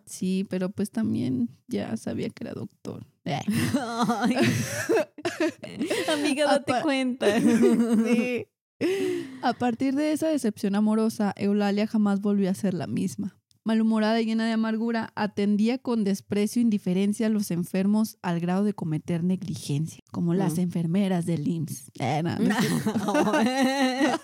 [0.06, 3.06] Sí, pero pues también ya sabía que era doctor.
[3.26, 4.36] Ay.
[6.14, 7.28] Amiga, date Apa- cuenta.
[8.06, 8.48] Sí.
[9.42, 13.38] A partir de esa decepción amorosa, Eulalia jamás volvió a ser la misma.
[13.66, 18.64] Malhumorada y llena de amargura, atendía con desprecio e indiferencia a los enfermos al grado
[18.64, 20.60] de cometer negligencia, como las Mm.
[20.62, 21.92] enfermeras del IMSS.
[22.00, 22.56] Eh, no, no.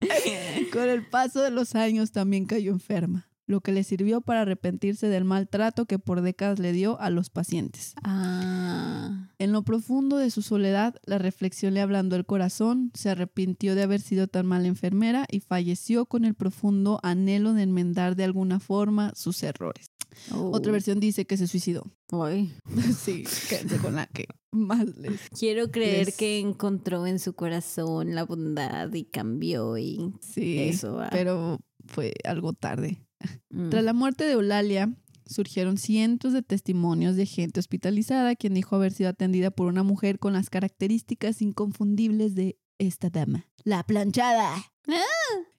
[0.72, 3.28] Con el paso de los años también cayó enferma.
[3.50, 7.30] Lo que le sirvió para arrepentirse del maltrato que por décadas le dio a los
[7.30, 7.94] pacientes.
[8.02, 9.28] Ah.
[9.38, 13.82] En lo profundo de su soledad, la reflexión le ablandó el corazón, se arrepintió de
[13.82, 18.60] haber sido tan mala enfermera y falleció con el profundo anhelo de enmendar de alguna
[18.60, 19.90] forma sus errores.
[20.32, 20.72] Otra Oh.
[20.72, 21.84] versión dice que se suicidó.
[22.12, 22.52] Ay.
[22.98, 25.20] sí, quédense con la que más les...
[25.38, 30.94] Quiero creer Les- que encontró en su corazón la bondad y cambió y Sí, eso
[30.96, 31.08] va.
[31.10, 33.06] pero fue algo tarde.
[33.50, 33.70] Mm.
[33.70, 34.94] Tras la muerte de Eulalia,
[35.26, 40.18] surgieron cientos de testimonios de gente hospitalizada quien dijo haber sido atendida por una mujer
[40.18, 43.46] con las características inconfundibles de esta dama.
[43.64, 44.54] La planchada.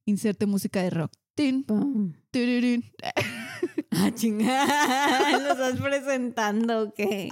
[0.05, 1.11] Inserte música de rock.
[1.35, 2.13] Tin, Pum.
[2.31, 2.83] tirirín.
[3.93, 5.31] Ah, chingada.
[5.39, 7.29] ¿Lo estás presentando o qué?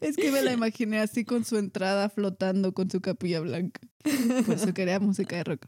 [0.00, 3.80] Es que me la imaginé así con su entrada flotando con su capilla blanca.
[4.44, 5.66] Por eso quería música de rock.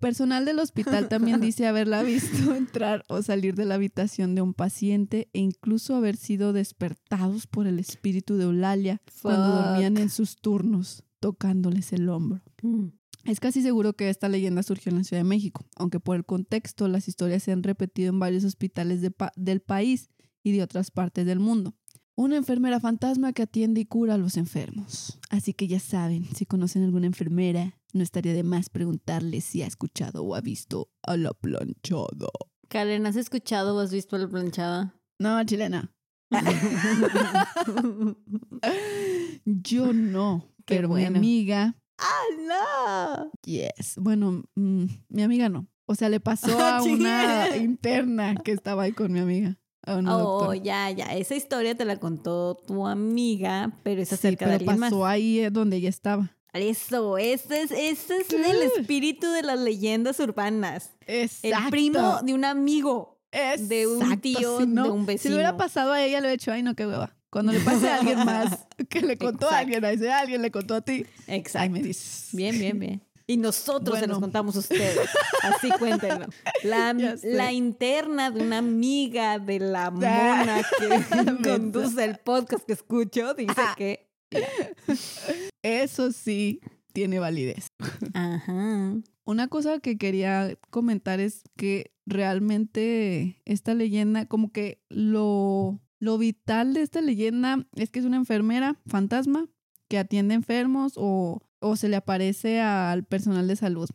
[0.00, 4.54] Personal del hospital también dice haberla visto entrar o salir de la habitación de un
[4.54, 10.36] paciente e incluso haber sido despertados por el espíritu de Eulalia cuando dormían en sus
[10.36, 12.40] turnos, tocándoles el hombro.
[12.62, 12.86] Mm.
[13.26, 16.24] Es casi seguro que esta leyenda surgió en la Ciudad de México, aunque por el
[16.24, 20.08] contexto las historias se han repetido en varios hospitales de pa- del país
[20.42, 21.74] y de otras partes del mundo.
[22.14, 25.18] Una enfermera fantasma que atiende y cura a los enfermos.
[25.28, 29.66] Así que ya saben, si conocen alguna enfermera, no estaría de más preguntarle si ha
[29.66, 32.28] escuchado o ha visto a la planchada.
[32.68, 34.94] Karen, ¿has escuchado o has visto la planchada?
[35.18, 35.92] No, chilena.
[39.44, 43.30] Yo no, Qué pero mi amiga, ¡Ah, no!
[43.44, 43.96] yes.
[43.98, 45.66] Bueno, mm, mi amiga no.
[45.86, 49.58] O sea, le pasó Ah, a una interna que estaba ahí con mi amiga.
[49.82, 50.56] A una Oh, doctora.
[50.62, 51.06] ya, ya.
[51.16, 54.90] Esa historia te la contó tu amiga, pero es Sí, acerca de pero más.
[54.90, 56.36] pasó ahí eh, donde ella estaba.
[56.52, 60.90] Eso, ese es, ese es el espíritu de las leyendas urbanas.
[61.06, 61.64] Exacto.
[61.64, 63.18] El primo de un amigo.
[63.32, 65.56] de un Exacto, tío, si no, de un Si le hubiera vecino.
[65.58, 67.14] pasado a ella, le hubiera dicho, ay, no, qué hueva.
[67.30, 69.56] Cuando le pase a alguien más que le contó a Exacto.
[69.56, 71.06] alguien, a ese alguien le contó a ti.
[71.28, 71.58] Exacto.
[71.62, 72.30] Ay, me dices.
[72.32, 73.02] Bien, bien, bien.
[73.28, 74.98] Y nosotros se los contamos a ustedes.
[75.44, 76.26] Así cuéntenlo.
[76.64, 76.92] La,
[77.22, 83.54] la interna de una amiga de la mona que conduce el podcast que escucho dice
[83.76, 84.09] que.
[85.62, 86.60] Eso sí
[86.92, 87.68] tiene validez.
[88.14, 88.94] Ajá.
[89.24, 96.74] Una cosa que quería comentar es que realmente esta leyenda, como que lo, lo vital
[96.74, 99.48] de esta leyenda es que es una enfermera fantasma
[99.88, 103.88] que atiende enfermos o, o se le aparece al personal de salud.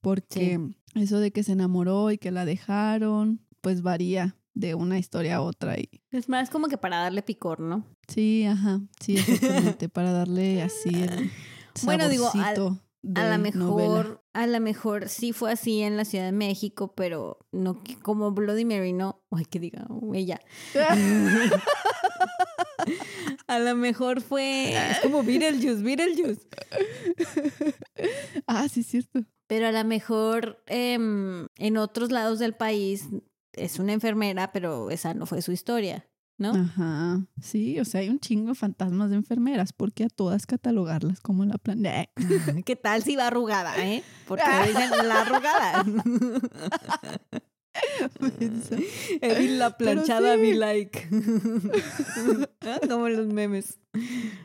[0.00, 0.58] Porque
[0.94, 5.40] eso de que se enamoró y que la dejaron, pues varía de una historia a
[5.42, 5.78] otra.
[5.78, 7.84] Y, Es más como que para darle picor, ¿no?
[8.08, 11.30] sí, ajá, sí, exactamente, para darle así el
[11.84, 12.78] Bueno, digo, al-
[13.16, 14.20] A lo mejor, novela.
[14.34, 18.64] a lo mejor sí fue así en la Ciudad de México, pero no como Bloody
[18.66, 19.22] Mary, no.
[19.30, 20.38] Ay, que diga, ella.
[23.46, 24.74] a lo mejor fue.
[24.90, 26.46] Es como Beetlejuice, Beetlejuice.
[28.46, 29.24] ah, sí, es cierto.
[29.46, 33.08] Pero a lo mejor em, en otros lados del país
[33.54, 36.52] es una enfermera, pero esa no fue su historia, ¿no?
[36.54, 40.46] Ajá, sí, o sea, hay un chingo de fantasmas de enfermeras, ¿por qué a todas
[40.46, 41.82] catalogarlas como la plan?
[42.64, 44.02] ¿Qué tal si va arrugada, eh?
[44.26, 45.84] Porque dicen la arrugada.
[49.22, 50.40] Evil la planchada sí.
[50.40, 51.08] be like.
[52.88, 53.80] Como los memes.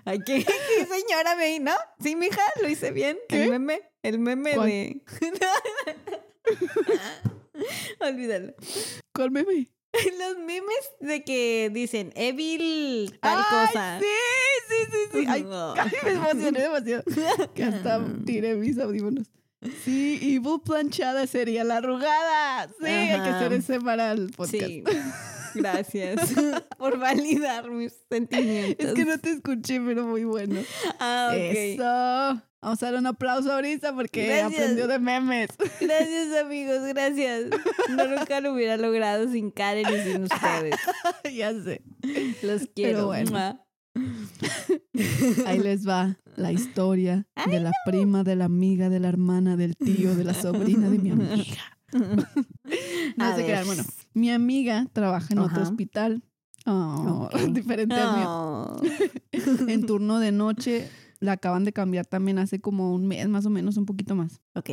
[0.06, 1.74] Ay, ¿qué, qué señora me ¿no?
[2.00, 3.18] Sí, mija, lo hice bien.
[3.28, 3.44] ¿Qué?
[3.44, 4.70] El meme, el meme ¿Cuál?
[4.70, 5.04] de.
[8.00, 8.54] Olvídalo.
[9.14, 9.70] ¿Cuál meme?
[10.20, 14.00] Los memes de que dicen Evil tal Ay, cosa.
[14.00, 14.06] Sí,
[14.68, 15.26] sí, sí, sí.
[15.28, 15.74] Ay, No.
[15.78, 17.04] ay, me emocioné demasiado.
[17.54, 19.28] Que hasta tiré mis audífonos.
[19.84, 22.68] Sí, Evil planchada sería la arrugada.
[22.80, 24.64] Sí, hay que hacer ese para el podcast.
[24.66, 24.84] Sí.
[25.56, 26.34] Gracias
[26.78, 28.86] por validar mis sentimientos.
[28.86, 30.62] Es que no te escuché, pero muy bueno.
[31.00, 31.38] Ah, ok.
[31.40, 32.42] Eso.
[32.68, 34.60] Vamos a dar un aplauso ahorita porque Gracias.
[34.62, 35.48] aprendió de memes.
[35.80, 37.46] Gracias, amigos, gracias.
[37.96, 40.76] No, nunca lo hubiera logrado sin Karen y sin ustedes.
[41.34, 41.82] ya sé.
[42.44, 43.06] Los quiero.
[43.06, 43.32] bueno.
[43.32, 43.64] Mua.
[45.46, 49.78] Ahí les va la historia de la prima, de la amiga, de la hermana, del
[49.78, 51.46] tío, de la sobrina de mi amiga.
[51.94, 53.48] No A crean.
[53.48, 53.66] ver.
[53.66, 56.22] Bueno, mi amiga trabaja en otro hospital.
[56.66, 57.40] Oh, Ok.
[57.54, 58.26] Diferente al mío.
[58.28, 59.70] No.
[59.70, 60.90] En turno de noche.
[61.20, 64.42] La acaban de cambiar también hace como un mes, más o menos, un poquito más.
[64.56, 64.72] Ok.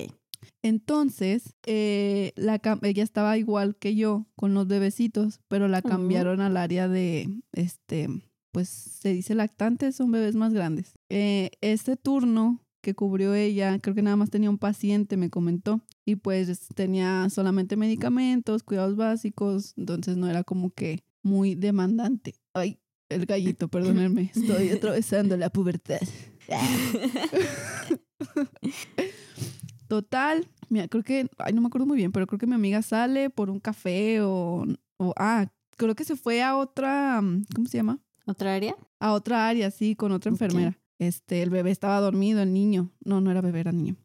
[0.62, 6.56] Entonces, eh, la, ella estaba igual que yo con los bebecitos, pero la cambiaron al
[6.56, 8.08] área de, este,
[8.52, 10.94] pues se dice lactantes, son bebés más grandes.
[11.08, 15.80] Eh, este turno que cubrió ella, creo que nada más tenía un paciente, me comentó.
[16.04, 22.34] y pues tenía solamente medicamentos, cuidados básicos, entonces no era como que muy demandante.
[22.52, 22.78] Ay,
[23.08, 26.00] el gallito, perdónenme, estoy atravesando la pubertad.
[29.88, 32.82] Total, mira, creo que, ay, no me acuerdo muy bien, pero creo que mi amiga
[32.82, 34.64] sale por un café o,
[34.96, 37.98] o ah, creo que se fue a otra, mm, ¿cómo se llama?
[38.26, 38.74] ¿Otra área?
[39.00, 40.78] A otra área, sí, con otra enfermera.
[40.98, 42.90] Este, el bebé estaba dormido, el niño.
[43.04, 43.96] No, no era bebé, era niño.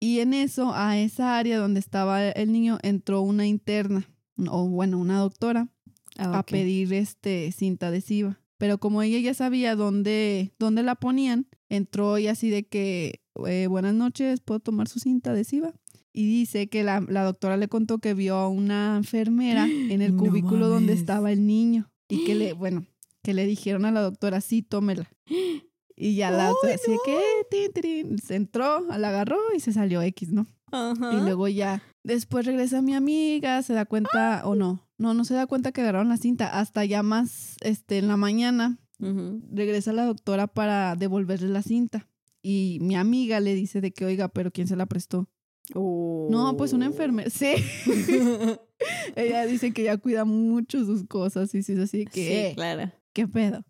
[0.00, 4.08] Y en eso, a esa área donde estaba el niño, entró una interna,
[4.48, 5.68] o bueno, una doctora,
[6.18, 8.39] Ah, a pedir este cinta adhesiva.
[8.60, 13.66] Pero como ella ya sabía dónde, dónde la ponían, entró y así de que, eh,
[13.68, 15.72] buenas noches, ¿puedo tomar su cinta adhesiva?
[16.12, 20.14] Y dice que la, la doctora le contó que vio a una enfermera en el
[20.14, 21.90] No cubículo donde estaba el niño.
[22.06, 22.84] Y que le, bueno,
[23.22, 25.10] que le dijeron a la doctora, sí, tómela.
[25.96, 27.02] Y ya la ¡Ay, doctora así de no!
[27.02, 27.18] que,
[27.50, 30.46] tin, tin, se entró, la agarró y se salió X, ¿no?
[30.70, 31.14] Ajá.
[31.14, 35.34] Y luego ya, después regresa mi amiga, se da cuenta, o no, no, no se
[35.34, 36.46] da cuenta que agarraron la cinta.
[36.58, 38.78] Hasta ya más, este, en la mañana,
[39.52, 42.08] regresa la doctora para devolverle la cinta.
[42.42, 45.28] Y mi amiga le dice de que, oiga, pero ¿quién se la prestó?
[45.74, 47.30] No, pues una enfermera.
[47.30, 47.52] Sí.
[49.16, 52.52] Ella dice que ella cuida mucho sus cosas y sí es así que, Sí, "Eh,
[52.54, 52.90] claro.
[53.12, 53.64] ¿qué pedo?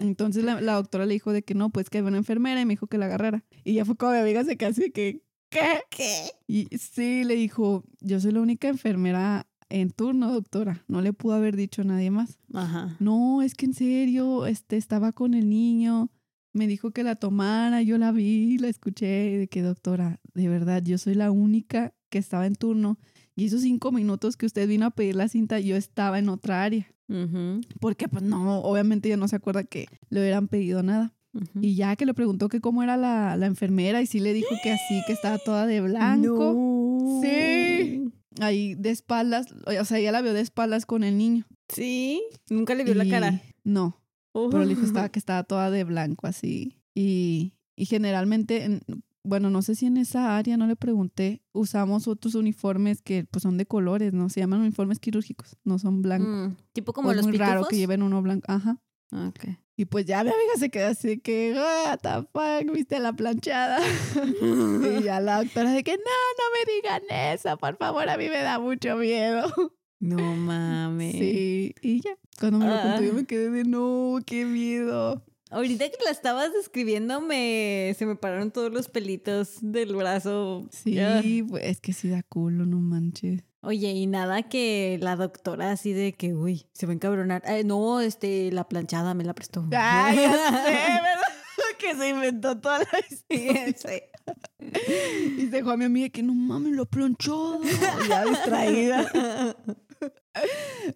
[0.00, 2.64] Entonces la, la doctora le dijo de que no, pues que había una enfermera y
[2.66, 3.44] me dijo que la agarrara.
[3.64, 5.80] Y ya fue como mi amiga se de que, ¿qué?
[5.90, 6.30] ¿Qué?
[6.46, 10.84] Y sí, le dijo, yo soy la única enfermera en turno, doctora.
[10.88, 12.38] No le pudo haber dicho a nadie más.
[12.54, 12.96] Ajá.
[13.00, 16.10] No, es que en serio, este, estaba con el niño,
[16.52, 20.48] me dijo que la tomara, yo la vi, la escuché, y de que doctora, de
[20.48, 22.98] verdad, yo soy la única que estaba en turno.
[23.34, 26.62] Y esos cinco minutos que usted vino a pedir la cinta, yo estaba en otra
[26.62, 26.86] área.
[27.08, 31.12] Ujú, Porque pues no, obviamente ella no se acuerda que le hubieran pedido nada.
[31.60, 34.54] Y ya que le preguntó que cómo era la, la enfermera y sí le dijo
[34.62, 36.52] que así, que estaba toda de blanco.
[36.54, 37.20] No.
[37.22, 38.12] Sí.
[38.40, 39.46] Ahí de espaldas,
[39.80, 41.46] o sea, ella la vio de espaldas con el niño.
[41.68, 42.22] Sí.
[42.50, 43.42] Nunca le vio la cara.
[43.64, 43.98] No,
[44.32, 46.76] pero le dijo estaba, que estaba toda de blanco así.
[46.94, 48.82] Y, y generalmente, en-
[49.24, 53.42] bueno, no sé si en esa área, no le pregunté, usamos otros uniformes que pues
[53.42, 54.28] son de colores, ¿no?
[54.28, 56.28] Se llaman uniformes quirúrgicos, no son blancos.
[56.50, 57.48] Mm, Tipo O como es muy pitufos.
[57.48, 58.44] raro que lleven uno blanco.
[58.48, 58.78] Ajá.
[59.10, 59.56] Ah, Ok.
[59.78, 63.78] Y pues ya mi amiga se quedó así que, what the fuck, viste la planchada.
[65.00, 67.02] y ya la doctora de que, no, no me digan
[67.34, 69.52] eso, por favor, a mí me da mucho miedo.
[70.00, 71.12] No mames.
[71.12, 73.14] Sí, y ya, cuando me lo contó yo Ah.
[73.14, 75.22] me quedé de, no, qué miedo.
[75.56, 80.68] Ahorita que la estabas describiendo, me se me pararon todos los pelitos del brazo.
[80.70, 81.22] Sí, Ah.
[81.48, 83.42] pues es que sí da culo, no manches.
[83.62, 87.42] Oye, y nada que la doctora así de que, uy, se va a encabronar.
[87.46, 89.66] Eh, no, este, la planchada me la prestó.
[89.72, 91.32] Ay, ya sé, ¿verdad?
[91.78, 93.74] que se inventó toda la historia.
[93.76, 94.02] Sí.
[95.38, 97.60] Y se dejó a mi amiga que no mames, lo planchó.
[98.08, 99.56] Ya distraída.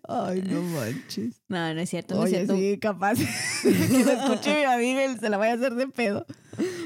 [0.09, 1.41] Ay, no manches.
[1.49, 2.57] No, no es cierto, no es Oye, cierto.
[2.57, 3.19] sí, capaz
[3.63, 3.71] que
[4.05, 6.27] lo escuche mi amiga y se la vaya a hacer de pedo.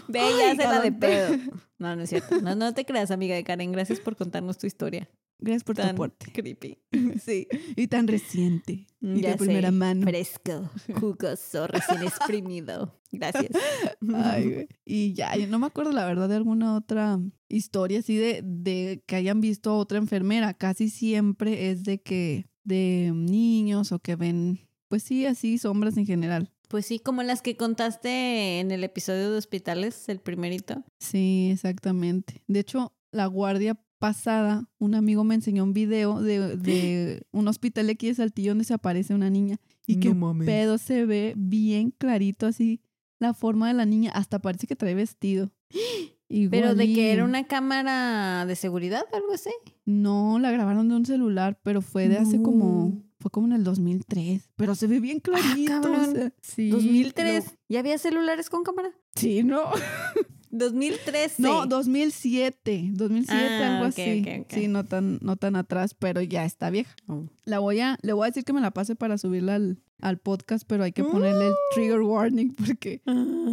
[0.08, 1.36] Ve, ya se la de pedo.
[1.78, 2.40] No, no es cierto.
[2.40, 3.72] No, no te creas, amiga de Karen.
[3.72, 5.08] Gracias por contarnos tu historia.
[5.44, 6.32] Gracias por tu Tan aporte.
[6.32, 6.78] creepy.
[7.24, 7.46] Sí.
[7.76, 8.86] Y tan reciente.
[9.00, 9.72] Y Ya de primera sé.
[9.76, 10.02] mano.
[10.02, 10.70] Fresco,
[11.00, 12.98] jugoso, recién exprimido.
[13.12, 13.50] Gracias.
[14.14, 14.68] Ay, güey.
[14.84, 19.02] Y ya, yo no me acuerdo la verdad de alguna otra historia así de, de
[19.06, 20.54] que hayan visto a otra enfermera.
[20.54, 26.06] Casi siempre es de que, de niños o que ven, pues sí, así, sombras en
[26.06, 26.50] general.
[26.68, 30.82] Pues sí, como las que contaste en el episodio de hospitales, el primerito.
[30.98, 32.42] Sí, exactamente.
[32.48, 37.86] De hecho, la guardia pasada, un amigo me enseñó un video de, de un hospital
[37.86, 39.56] de aquí de Saltillo donde se aparece una niña.
[39.86, 42.80] Y que pedo se ve bien clarito así
[43.18, 44.10] la forma de la niña.
[44.14, 45.50] Hasta parece que trae vestido.
[46.50, 49.50] Pero de que era una cámara de seguridad, algo así.
[49.84, 53.02] No, la grabaron de un celular, pero fue de hace como...
[53.20, 54.50] Fue como en el 2003.
[54.56, 55.78] Pero se ve bien clarito.
[55.78, 56.12] o cabrón.
[56.14, 57.44] sea, sí, 2003.
[57.44, 58.90] lo- ¿Ya había celulares con cámara?
[59.14, 59.62] Sí, ¿no?
[60.54, 61.42] 2013.
[61.42, 62.90] No, 2007.
[62.92, 64.24] 2007, Ah, algo así.
[64.48, 66.94] Sí, no tan, no tan atrás, pero ya está vieja.
[67.08, 67.24] Oh.
[67.44, 70.18] La voy a, le voy a decir que me la pase para subirla al, al
[70.18, 73.02] podcast, pero hay que ponerle el trigger warning porque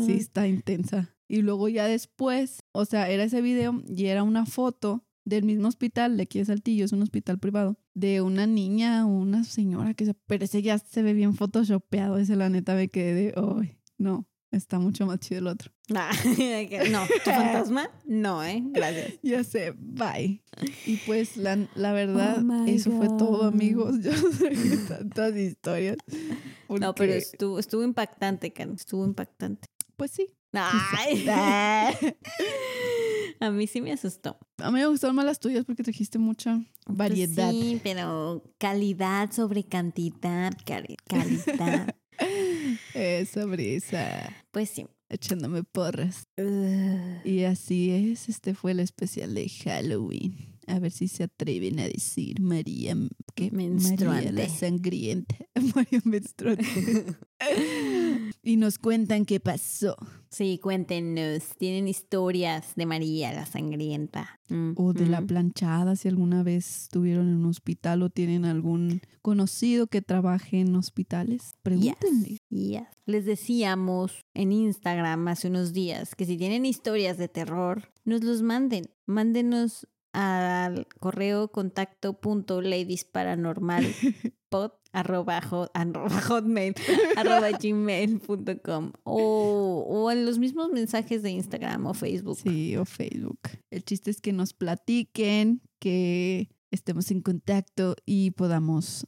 [0.05, 1.13] sí está intensa.
[1.27, 5.67] Y luego ya después, o sea, era ese video y era una foto del mismo
[5.67, 9.93] hospital, de aquí de Saltillo, es un hospital privado, de una niña o una señora
[9.93, 13.33] que se, pero ese ya se ve bien photoshopeado, ese la neta me quedé de,
[13.37, 15.71] ay, no, está mucho más chido el otro.
[15.93, 16.11] Ah,
[16.89, 18.61] no, tu fantasma, no, ¿eh?
[18.67, 19.13] Gracias.
[19.23, 20.41] Ya sé, bye.
[20.85, 23.95] Y pues la, la verdad, Oh eso fue todo, amigos.
[24.01, 25.97] Yo sé que tantas historias.
[26.69, 28.75] No, pero estuvo, estuvo impactante, Karen.
[28.75, 29.67] Estuvo impactante.
[29.97, 30.27] Pues sí.
[30.53, 31.25] Ay.
[33.39, 34.37] A mí sí me asustó.
[34.57, 37.49] A mí me gustaron más las tuyas porque trajiste mucha Pues variedad.
[37.51, 41.95] sí, pero calidad sobre cantidad, cali- calidad.
[42.93, 44.33] Esa brisa.
[44.51, 44.85] Pues sí.
[45.09, 46.23] Echándome porras.
[47.25, 50.51] Y así es, este fue el especial de Halloween.
[50.67, 52.95] A ver si se atreven a decir María,
[53.35, 53.51] ¿qué?
[53.51, 55.35] María la sangrienta.
[55.75, 57.05] María menstruante.
[58.43, 59.95] y nos cuentan qué pasó.
[60.29, 61.43] Sí, cuéntenos.
[61.57, 64.39] ¿Tienen historias de María la sangrienta?
[64.49, 69.01] Mm, O de la planchada, si alguna vez estuvieron en un hospital o tienen algún
[69.21, 71.53] conocido que trabaje en hospitales.
[71.61, 72.37] Pregúntenle.
[72.49, 72.83] Yes.
[73.05, 78.41] Les decíamos en Instagram hace unos días que si tienen historias de terror, nos los
[78.41, 78.89] manden.
[79.05, 82.61] Mándenos al correo contacto punto
[84.51, 86.73] ladiesparanormalpod arroba, hot- arroba hotmail
[87.17, 92.37] arroba gmail punto com o, o en los mismos mensajes de Instagram o Facebook.
[92.37, 93.39] Sí, o Facebook.
[93.69, 99.07] El chiste es que nos platiquen, que estemos en contacto y podamos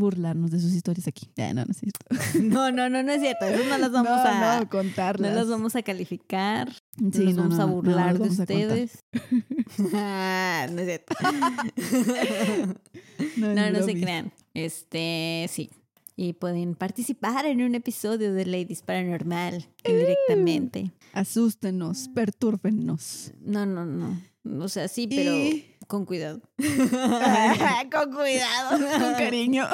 [0.00, 1.28] burlarnos de sus historias aquí.
[1.36, 2.06] No, no es cierto.
[2.42, 3.44] No, no, no, no es cierto.
[3.46, 4.58] Eso no las vamos No, a...
[4.60, 5.30] no, contarlas.
[5.30, 6.72] No las vamos a calificar.
[6.98, 9.04] No Sí, nos no, vamos a burlar de a ustedes.
[9.94, 11.14] Ah, no es cierto.
[13.36, 14.32] No, no, se crean.
[14.54, 15.70] Este, sí.
[16.16, 20.90] Y pueden participar en un episodio de Ladies Paranormal indirectamente.
[21.12, 23.32] Asústenos, pertúrbenos.
[23.40, 24.20] No, no, no.
[24.62, 25.64] O sea, sí, pero Y-
[25.96, 26.40] con cuidado.
[27.90, 28.70] con cuidado,
[29.00, 29.66] con cariño.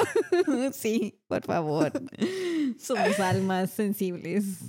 [0.73, 1.91] Sí, por favor.
[2.79, 4.59] Somos almas sensibles.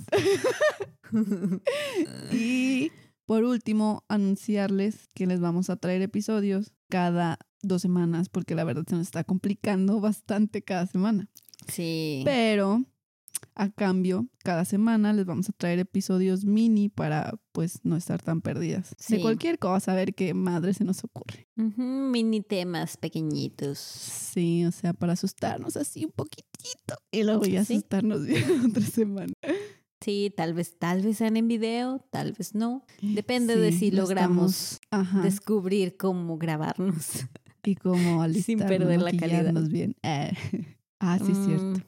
[2.31, 2.91] Y
[3.25, 8.83] por último, anunciarles que les vamos a traer episodios cada dos semanas, porque la verdad
[8.87, 11.27] se nos está complicando bastante cada semana.
[11.67, 12.21] Sí.
[12.25, 12.83] Pero
[13.61, 18.41] a cambio, cada semana les vamos a traer episodios mini para pues no estar tan
[18.41, 18.95] perdidas.
[19.09, 21.47] De cualquier cosa, a ver qué madre se nos ocurre.
[21.55, 23.77] Mini temas pequeñitos.
[23.79, 27.73] Sí, o sea, para asustarnos así un poquitito y luego ya Sí.
[27.73, 29.33] asustarnos bien otra semana.
[30.01, 32.85] Sí, tal vez, tal vez sean en video, tal vez no.
[33.01, 37.25] Depende de si lo logramos estamos- descubrir cómo grabarnos.
[37.65, 39.53] y como alistarnos, perder la calidad.
[39.69, 39.95] bien.
[40.03, 40.31] Eh,
[41.01, 41.81] Ah, sí, es cierto.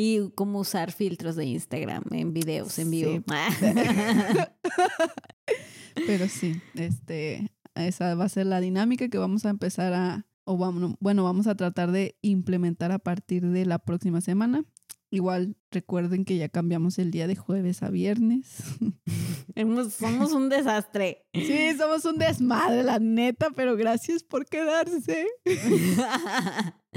[0.00, 3.10] Y cómo usar filtros de Instagram en videos en vivo.
[3.10, 3.24] Sí.
[6.06, 10.56] Pero sí, este, esa va a ser la dinámica que vamos a empezar a, o
[10.56, 14.64] vamos, bueno, vamos a tratar de implementar a partir de la próxima semana.
[15.10, 18.62] Igual recuerden que ya cambiamos el día de jueves a viernes.
[19.54, 21.26] Hemos- somos un desastre.
[21.32, 25.26] Sí, somos un desmadre, la neta, pero gracias por quedarse.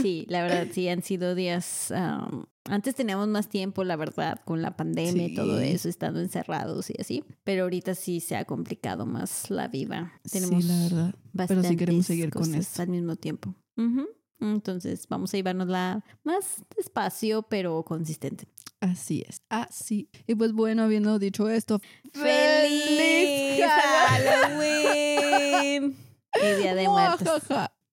[0.00, 1.90] sí, la verdad, sí, han sido días.
[1.90, 6.88] am, antes teníamos más tiempo, la verdad, con la pandemia y todo eso, estando encerrados
[6.90, 7.24] y así.
[7.44, 10.12] Pero ahorita sí se ha complicado más la vida.
[10.30, 11.14] Tenemos sí, la verdad.
[11.48, 12.82] Pero sí queremos seguir con esto.
[12.82, 13.54] al mismo tiempo.
[13.76, 14.06] Ujú.
[14.40, 18.46] Entonces vamos a llevárnosla más despacio, pero consistente.
[18.80, 20.10] Así es, así.
[20.26, 21.80] Y pues bueno, habiendo dicho esto,
[22.12, 25.96] ¡Feliz Halloween!
[26.36, 27.44] Y Día de Muertos.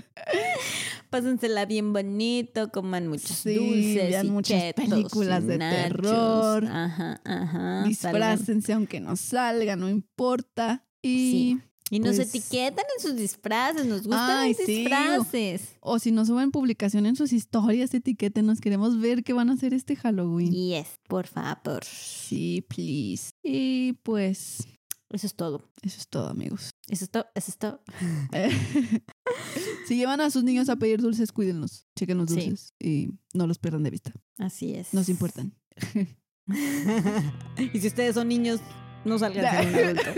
[1.10, 5.82] Pásensela bien bonito, coman muchos Sí, dulces vean y muchas chetos películas de nachos.
[5.82, 6.64] terror.
[6.66, 7.52] Ajá, ajá.
[7.54, 7.88] salgan.
[7.88, 10.84] Disfrácense aunque no salga, no importa.
[11.02, 11.60] Y, Sí.
[11.90, 14.76] Y nos pues- etiquetan en sus disfraces, nos gustan Ay, los sí.
[14.84, 15.76] disfraces.
[15.80, 18.60] o si nos suben publicación en sus historias, etiquétenos.
[18.60, 20.52] Queremos ver qué van a hacer este Halloween.
[20.52, 21.82] Yes, por favor.
[21.84, 23.30] Sí, please.
[23.42, 24.66] Y pues,
[25.10, 25.62] Eso es todo.
[25.82, 26.70] eso es todo, amigos.
[26.88, 27.24] Eso es todo.
[27.34, 27.82] Eso es todo.
[29.86, 31.86] si llevan a sus niños a pedir dulces, cuídenlos.
[31.96, 32.34] Chequen los Sí.
[32.50, 34.12] dulces y no los pierdan de vista.
[34.36, 34.92] Así es.
[34.92, 35.54] Nos importan.
[37.72, 38.60] y si ustedes son niños,
[39.08, 40.10] no salgan ser un adulto.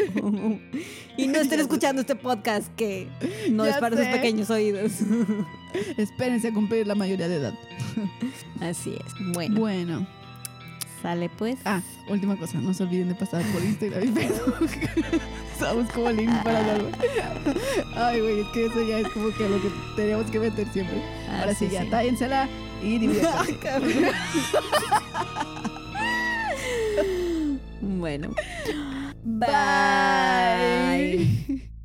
[1.16, 3.08] y no estén escuchando este podcast que
[3.50, 4.92] no Ya es para sus pequeños oídos.
[5.96, 7.54] Espérense a cumplir la mayoría de edad.
[8.60, 9.12] Así es.
[9.32, 10.06] Bueno, Bueno.
[11.02, 11.56] sale pues.
[11.64, 14.70] Ah, última cosa, no se olviden de pasar por Instagram y Facebook.
[15.52, 16.88] Estamos como link para darlo.
[17.96, 21.02] Ay, güey, es que eso ya es como que lo que teníamos que meter siempre.
[21.38, 22.48] Ahora sí, ya, tállensela
[22.82, 23.56] y diviértanse.
[27.80, 28.34] Bueno.
[29.24, 29.56] Bye.